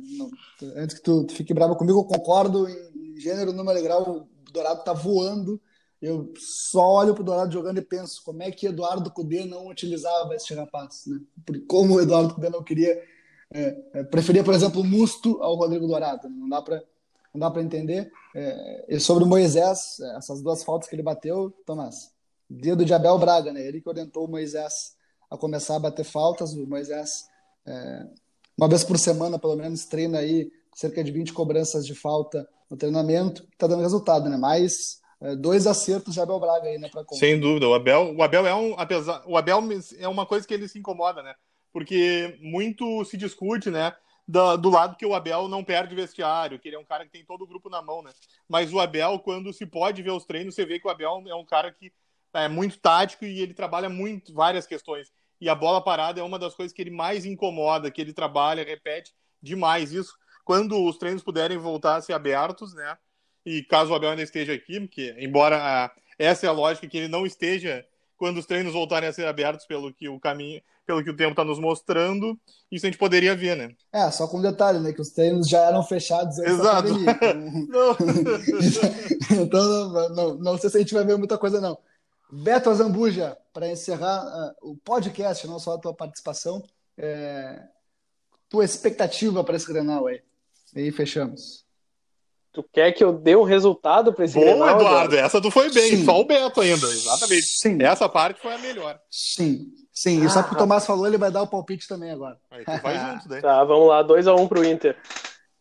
Antes 0.76 0.96
que 0.96 1.02
tu, 1.02 1.24
tu 1.24 1.35
fique 1.35 1.54
bravo 1.54 1.76
comigo, 1.76 2.00
eu 2.00 2.04
concordo 2.04 2.68
em 2.68 3.18
gênero, 3.18 3.52
número 3.52 3.78
e 3.78 3.83
grau. 3.83 4.28
O 4.46 4.52
Dourado 4.52 4.83
tá 4.85 4.92
voando 4.92 5.61
eu 6.00 6.33
só 6.37 6.94
olho 6.94 7.12
para 7.12 7.20
o 7.20 7.24
Dourado 7.24 7.52
jogando 7.52 7.78
e 7.78 7.83
penso 7.83 8.22
como 8.24 8.42
é 8.42 8.50
que 8.50 8.66
Eduardo 8.66 9.11
Cudê 9.11 9.44
não 9.44 9.68
utilizava 9.68 10.35
esse 10.35 10.54
rapaz, 10.54 11.04
né? 11.06 11.20
Como 11.68 11.94
o 11.94 12.00
Eduardo 12.00 12.35
Cudê 12.35 12.48
não 12.48 12.64
queria, 12.64 13.02
é, 13.52 13.76
é, 13.92 14.02
preferia, 14.04 14.42
por 14.42 14.54
exemplo, 14.54 14.80
o 14.80 14.85
Musto 14.85 15.42
ao 15.42 15.56
Rodrigo 15.56 15.87
Dourado, 15.87 16.28
não 16.28 16.48
dá 16.48 16.62
para 16.62 16.83
não 17.33 17.38
dá 17.38 17.50
para 17.50 17.62
entender. 17.62 18.11
É, 18.35 18.87
e 18.88 18.98
sobre 18.98 19.22
o 19.22 19.26
Moisés, 19.26 20.00
é, 20.00 20.16
essas 20.16 20.42
duas 20.42 20.64
faltas 20.64 20.88
que 20.88 20.96
ele 20.96 21.02
bateu, 21.02 21.54
Tomás, 21.64 22.11
dedo 22.50 22.84
de 22.84 22.92
Abel 22.92 23.18
Braga, 23.18 23.52
né? 23.52 23.64
Ele 23.64 23.80
que 23.80 23.88
orientou 23.88 24.24
o 24.24 24.30
Moisés 24.30 24.96
a 25.30 25.36
começar 25.36 25.76
a 25.76 25.80
bater 25.80 26.04
faltas, 26.04 26.52
o 26.52 26.66
Moisés 26.66 27.24
é, 27.66 28.06
uma 28.58 28.68
vez 28.68 28.84
por 28.84 28.98
semana, 28.98 29.38
pelo 29.38 29.56
menos, 29.56 29.86
treina 29.86 30.18
aí 30.18 30.50
cerca 30.74 31.02
de 31.02 31.10
20 31.10 31.32
cobranças 31.32 31.86
de 31.86 31.94
falta 31.94 32.46
no 32.70 32.76
treinamento, 32.76 33.46
está 33.52 33.66
dando 33.66 33.82
resultado, 33.82 34.28
né? 34.28 34.36
Mas 34.36 35.00
é, 35.20 35.34
dois 35.34 35.66
acertos 35.66 36.14
de 36.14 36.20
Abel 36.20 36.40
Braga 36.40 36.68
aí, 36.68 36.78
né? 36.78 36.88
Pra 36.88 37.04
Sem 37.12 37.38
dúvida. 37.38 37.68
O 37.68 37.74
Abel, 37.74 38.14
o 38.14 38.22
Abel 38.22 38.46
é 38.46 38.54
um. 38.54 38.74
Apesar, 38.78 39.22
o 39.26 39.36
Abel 39.36 39.62
é 39.98 40.08
uma 40.08 40.26
coisa 40.26 40.46
que 40.46 40.52
ele 40.52 40.68
se 40.68 40.78
incomoda, 40.78 41.22
né? 41.22 41.34
Porque 41.72 42.36
muito 42.40 43.04
se 43.04 43.16
discute, 43.16 43.70
né? 43.70 43.94
Do, 44.26 44.56
do, 44.56 44.70
lado 44.70 44.96
que 44.96 45.06
o 45.06 45.14
Abel 45.14 45.48
não 45.48 45.64
perde 45.64 45.94
vestiário, 45.94 46.58
que 46.58 46.68
ele 46.68 46.76
é 46.76 46.78
um 46.78 46.84
cara 46.84 47.04
que 47.04 47.10
tem 47.10 47.24
todo 47.24 47.42
o 47.42 47.46
grupo 47.46 47.68
na 47.68 47.82
mão, 47.82 48.02
né? 48.02 48.12
Mas 48.48 48.72
o 48.72 48.78
Abel, 48.78 49.18
quando 49.20 49.52
se 49.52 49.66
pode 49.66 50.02
ver 50.02 50.12
os 50.12 50.24
treinos, 50.24 50.54
você 50.54 50.64
vê 50.64 50.78
que 50.78 50.86
o 50.86 50.90
Abel 50.90 51.24
é 51.26 51.34
um 51.34 51.44
cara 51.44 51.72
que 51.72 51.92
é 52.35 52.49
muito 52.49 52.79
tático 52.79 53.25
e 53.25 53.40
ele 53.40 53.55
trabalha 53.55 53.88
muito 53.88 54.33
várias 54.33 54.66
questões. 54.66 55.09
E 55.40 55.49
a 55.49 55.55
bola 55.55 55.83
parada 55.83 56.21
é 56.21 56.23
uma 56.23 56.38
das 56.38 56.55
coisas 56.55 56.73
que 56.73 56.83
ele 56.83 56.90
mais 56.90 57.25
incomoda, 57.25 57.90
que 57.90 58.01
ele 58.01 58.12
trabalha, 58.12 58.64
repete 58.64 59.12
demais 59.43 59.93
isso. 59.93 60.12
Quando 60.45 60.83
os 60.85 60.99
treinos 60.99 61.23
puderem 61.23 61.57
voltar 61.57 61.97
a 61.97 62.03
ser 62.03 62.12
abertos, 62.12 62.75
né? 62.75 62.97
E 63.45 63.62
caso 63.62 63.93
o 63.93 63.95
Abel 63.95 64.11
ainda 64.11 64.23
esteja 64.23 64.53
aqui, 64.53 64.81
porque 64.81 65.14
embora 65.19 65.57
a, 65.57 65.90
essa 66.19 66.47
é 66.47 66.49
a 66.49 66.53
lógica 66.53 66.87
que 66.87 66.99
ele 66.99 67.09
não 67.09 67.25
esteja 67.25 67.85
quando 68.16 68.37
os 68.37 68.45
treinos 68.45 68.75
voltarem 68.75 69.09
a 69.09 69.12
ser 69.12 69.27
abertos 69.27 69.64
pelo 69.64 69.95
que 69.95 70.07
o 70.07 70.21
caminho, 70.21 70.61
pelo 70.87 71.03
que 71.03 71.09
o 71.09 71.16
tempo 71.16 71.31
está 71.31 71.43
nos 71.43 71.59
mostrando, 71.59 72.38
isso 72.71 72.85
a 72.85 72.90
gente 72.90 72.99
poderia 72.99 73.35
ver, 73.35 73.57
né? 73.57 73.71
É, 73.90 74.11
só 74.11 74.29
com 74.29 74.37
um 74.37 74.43
detalhe, 74.43 74.79
né? 74.79 74.93
Que 74.93 75.01
os 75.01 75.09
treinos 75.09 75.49
já 75.49 75.61
eram 75.61 75.83
fechados 75.83 76.38
Exato. 76.38 76.88
Então, 76.90 77.97
então 79.40 79.64
não, 79.64 80.09
não, 80.11 80.35
não, 80.35 80.59
sei 80.59 80.69
se 80.69 80.77
a 80.77 80.81
gente 80.81 80.93
vai 80.93 81.05
ver 81.05 81.16
muita 81.16 81.38
coisa, 81.38 81.62
não. 81.62 81.79
Beto 82.33 82.71
Azambuja, 82.71 83.37
para 83.53 83.69
encerrar 83.69 84.25
uh, 84.25 84.71
o 84.71 84.77
podcast, 84.77 85.47
não 85.47 85.59
só 85.59 85.75
a 85.75 85.79
tua 85.79 85.95
participação, 85.95 86.62
é, 86.97 87.61
tua 88.49 88.64
expectativa 88.64 89.43
para 89.43 89.57
esse 89.57 89.66
Grenal 89.66 90.07
aí. 90.07 90.23
E 90.75 90.81
aí 90.81 90.93
fechamos. 90.93 91.64
Tu 92.53 92.64
quer 92.73 92.93
que 92.93 93.03
eu 93.03 93.12
dê 93.12 93.37
um 93.37 93.45
resultado 93.45 94.12
para 94.12 94.25
esse 94.25 94.35
Bom, 94.35 94.40
Grenal, 94.40 94.81
Eduardo, 94.81 95.16
essa 95.16 95.40
tu 95.40 95.51
foi 95.51 95.73
bem, 95.73 95.97
Sim. 95.97 96.05
só 96.05 96.21
o 96.21 96.25
Beto 96.25 96.61
ainda, 96.61 96.87
exatamente. 96.87 97.47
Sim. 97.47 97.83
Essa 97.83 98.09
parte 98.09 98.40
foi 98.40 98.55
a 98.55 98.59
melhor. 98.59 99.01
Sim, 99.11 99.73
Sim, 99.93 100.23
ah, 100.23 100.25
e 100.25 100.31
só 100.31 100.43
que 100.43 100.55
o 100.55 100.57
Tomás 100.57 100.87
falou, 100.87 101.07
ele 101.07 101.19
vai 101.19 101.31
dar 101.31 101.43
o 101.43 101.47
palpite 101.47 101.87
também 101.87 102.11
agora. 102.11 102.38
Aí 102.51 102.64
tu 102.64 102.83
vai 102.83 102.99
junto, 102.99 103.29
né? 103.29 103.40
Tá, 103.43 103.62
vamos 103.64 103.88
lá, 103.88 104.03
2x1 104.03 104.40
um 104.40 104.49
pro 104.49 104.64
Inter. 104.64 104.97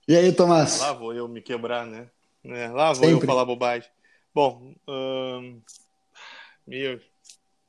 E 0.08 0.16
aí, 0.16 0.32
Tomás? 0.32 0.80
Lá 0.80 0.94
vou 0.94 1.14
eu 1.14 1.28
me 1.28 1.42
quebrar, 1.42 1.86
né? 1.86 2.08
É, 2.46 2.68
lá 2.70 2.94
vou 2.94 3.04
Sempre. 3.04 3.26
eu 3.26 3.28
falar 3.28 3.46
bobagem. 3.46 3.90
Bom, 4.34 4.74
hum... 4.88 5.62
meu... 6.70 7.00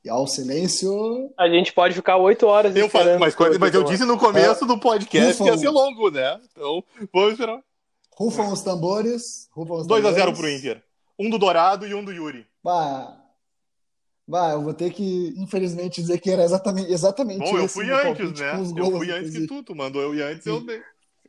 ao 0.09 0.27
silêncio. 0.27 1.33
A 1.39 1.49
gente 1.49 1.73
pode 1.73 1.95
ficar 1.95 2.17
oito 2.19 2.47
horas 2.47 2.75
eu 2.77 2.89
falei, 2.89 3.17
mas, 3.19 3.35
coisa, 3.35 3.59
mas 3.59 3.75
eu 3.75 3.83
disse 3.85 4.05
no 4.05 4.19
começo 4.19 4.65
é, 4.65 4.67
do 4.67 4.79
podcast 4.79 5.33
rufam, 5.33 5.47
que 5.47 5.53
ia 5.53 5.59
ser 5.59 5.71
longo, 5.71 6.11
né? 6.11 6.41
Então, 6.51 6.85
vamos 7.13 7.33
esperar. 7.33 7.61
Rufam 8.17 8.53
os 8.53 8.61
tambores. 8.61 9.49
Rufam 9.51 9.79
os 9.79 9.87
2x0 9.87 10.37
pro 10.37 10.51
Inter. 10.51 10.83
Um 11.19 11.31
do 11.31 11.39
Dourado 11.39 11.87
e 11.87 11.95
um 11.95 12.05
do 12.05 12.13
Yuri. 12.13 12.47
Bah, 12.63 13.17
bah, 14.27 14.53
eu 14.53 14.63
vou 14.63 14.75
ter 14.75 14.91
que, 14.93 15.35
infelizmente, 15.37 16.01
dizer 16.01 16.19
que 16.19 16.31
era 16.31 16.45
exatamente, 16.45 16.93
exatamente 16.93 17.51
Bom, 17.51 17.59
eu 17.59 17.69
fui 17.69 17.91
antes, 17.91 18.39
né? 18.39 18.53
Gols, 18.53 18.77
eu 18.77 18.99
fui 18.99 19.11
antes 19.11 19.29
inclusive. 19.31 19.49
que 19.49 19.55
tu, 19.55 19.63
tu 19.63 19.75
mandou 19.75 20.03
eu 20.03 20.15
ir 20.15 20.23
antes, 20.23 20.47
eu 20.47 20.61
dei. 20.61 20.81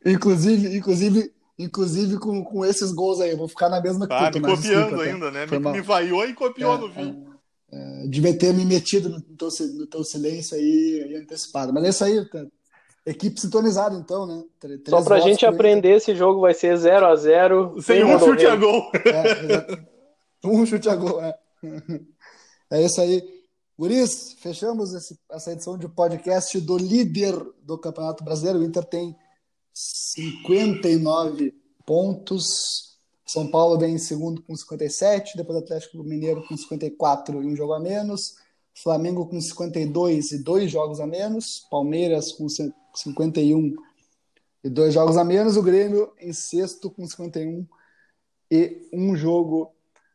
Inclusive, 0.04 0.76
inclusive, 0.76 1.32
inclusive 1.58 2.18
com, 2.18 2.44
com 2.44 2.64
esses 2.64 2.92
gols 2.92 3.20
aí, 3.20 3.30
eu 3.30 3.36
vou 3.36 3.48
ficar 3.48 3.68
na 3.68 3.80
mesma 3.80 4.06
tá, 4.06 4.26
que 4.26 4.32
tu, 4.32 4.40
me 4.40 4.54
copiando 4.54 4.90
desculpa, 4.90 5.02
ainda, 5.02 5.30
né? 5.30 5.46
Me, 5.46 5.58
me 5.58 5.80
vaiou 5.80 6.26
e 6.26 6.34
copiou 6.34 6.74
é, 6.74 6.78
no 6.78 6.88
vídeo. 6.88 7.26
É. 7.28 7.31
É, 7.72 8.06
devia 8.06 8.36
ter 8.36 8.52
me 8.52 8.66
metido 8.66 9.08
no 9.08 9.20
teu, 9.20 9.48
no 9.74 9.86
teu 9.86 10.04
silêncio 10.04 10.56
aí, 10.56 11.04
aí, 11.06 11.16
antecipado. 11.16 11.72
Mas 11.72 11.84
é 11.84 11.88
isso 11.88 12.04
aí, 12.04 12.28
tá. 12.28 12.44
equipe 13.06 13.40
sintonizada 13.40 13.96
então, 13.96 14.26
né? 14.26 14.44
Três 14.60 14.80
Só 14.88 15.02
pra 15.02 15.20
gente 15.20 15.46
aprender, 15.46 15.96
esse 15.96 16.14
jogo 16.14 16.40
vai 16.40 16.52
ser 16.52 16.76
0 16.76 17.06
a 17.06 17.16
0 17.16 17.80
Sem 17.80 18.04
um 18.04 18.18
chute 18.18 18.46
a 18.46 18.56
gol. 18.56 18.90
É, 18.94 20.46
um 20.46 20.66
chute 20.66 20.88
a 20.88 20.94
gol, 20.94 21.22
é. 21.22 21.34
É 22.70 22.82
isso 22.84 23.00
aí. 23.00 23.22
Guris, 23.78 24.34
fechamos 24.38 24.94
esse, 24.94 25.18
essa 25.30 25.52
edição 25.52 25.76
de 25.76 25.88
podcast 25.88 26.60
do 26.60 26.76
líder 26.76 27.34
do 27.62 27.76
Campeonato 27.76 28.22
Brasileiro. 28.22 28.60
O 28.60 28.64
Inter 28.64 28.84
tem 28.84 29.16
59 29.72 31.54
pontos. 31.84 32.91
São 33.32 33.50
Paulo 33.50 33.78
vem 33.78 33.94
em 33.94 33.98
segundo 33.98 34.42
com 34.42 34.54
57, 34.54 35.38
depois 35.38 35.56
Atlético 35.56 36.04
Mineiro 36.04 36.46
com 36.46 36.54
54 36.54 37.42
e 37.42 37.46
um 37.46 37.56
jogo 37.56 37.72
a 37.72 37.80
menos, 37.80 38.36
Flamengo 38.74 39.26
com 39.26 39.40
52 39.40 40.32
e 40.32 40.38
dois 40.42 40.70
jogos 40.70 41.00
a 41.00 41.06
menos, 41.06 41.66
Palmeiras 41.70 42.30
com 42.32 42.46
51 42.46 43.74
e 44.62 44.68
dois 44.68 44.92
jogos 44.92 45.16
a 45.16 45.24
menos, 45.24 45.56
o 45.56 45.62
Grêmio 45.62 46.12
em 46.20 46.30
sexto 46.34 46.90
com 46.90 47.06
51 47.06 47.66
e 48.50 48.86
um 48.92 49.16
jogo 49.16 49.72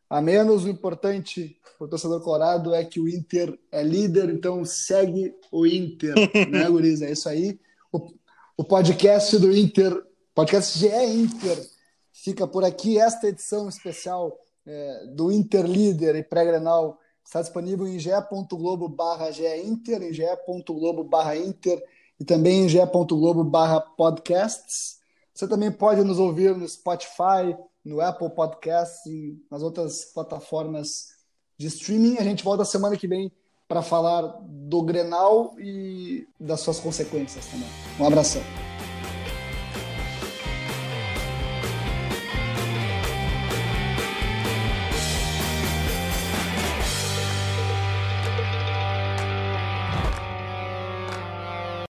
a 0.08 0.22
menos. 0.22 0.64
O 0.64 0.68
importante 0.68 1.58
para 1.76 1.86
o 1.86 1.90
torcedor 1.90 2.20
colorado 2.20 2.72
é 2.72 2.84
que 2.84 3.00
o 3.00 3.08
Inter 3.08 3.58
é 3.72 3.82
líder, 3.82 4.30
então 4.30 4.64
segue 4.64 5.34
o 5.50 5.66
Inter, 5.66 6.14
né, 6.48 6.70
Guriz? 6.70 7.02
É 7.02 7.10
isso 7.10 7.28
aí. 7.28 7.58
O, 7.90 8.12
o 8.56 8.62
podcast 8.62 9.36
do 9.38 9.50
Inter, 9.50 10.00
podcast 10.36 10.78
GE 10.78 10.86
Inter, 10.86 11.77
fica 12.22 12.46
por 12.46 12.64
aqui. 12.64 12.98
Esta 12.98 13.28
edição 13.28 13.68
especial 13.68 14.36
é, 14.66 15.06
do 15.14 15.30
Interlíder 15.32 16.16
e 16.16 16.22
pré-grenal 16.22 16.98
está 17.24 17.40
disponível 17.40 17.86
em 17.86 17.98
ge.globo 17.98 18.88
barra 18.88 19.30
geinter, 19.30 20.02
em 20.02 20.12
ge.globo 20.12 21.04
barra 21.04 21.36
inter 21.36 21.82
e 22.18 22.24
também 22.24 22.64
em 22.64 22.68
ge.globo 22.68 23.44
barra 23.44 23.80
podcasts. 23.80 24.98
Você 25.34 25.46
também 25.46 25.70
pode 25.70 26.02
nos 26.02 26.18
ouvir 26.18 26.56
no 26.56 26.68
Spotify, 26.68 27.56
no 27.84 28.00
Apple 28.00 28.30
Podcasts 28.30 29.06
e 29.06 29.38
nas 29.50 29.62
outras 29.62 30.06
plataformas 30.06 31.08
de 31.56 31.68
streaming. 31.68 32.16
A 32.18 32.24
gente 32.24 32.42
volta 32.42 32.64
semana 32.64 32.96
que 32.96 33.06
vem 33.06 33.30
para 33.68 33.82
falar 33.82 34.22
do 34.42 34.82
Grenal 34.82 35.54
e 35.58 36.26
das 36.40 36.60
suas 36.60 36.80
consequências 36.80 37.46
também. 37.46 37.68
Um 38.00 38.06
abração. 38.06 38.42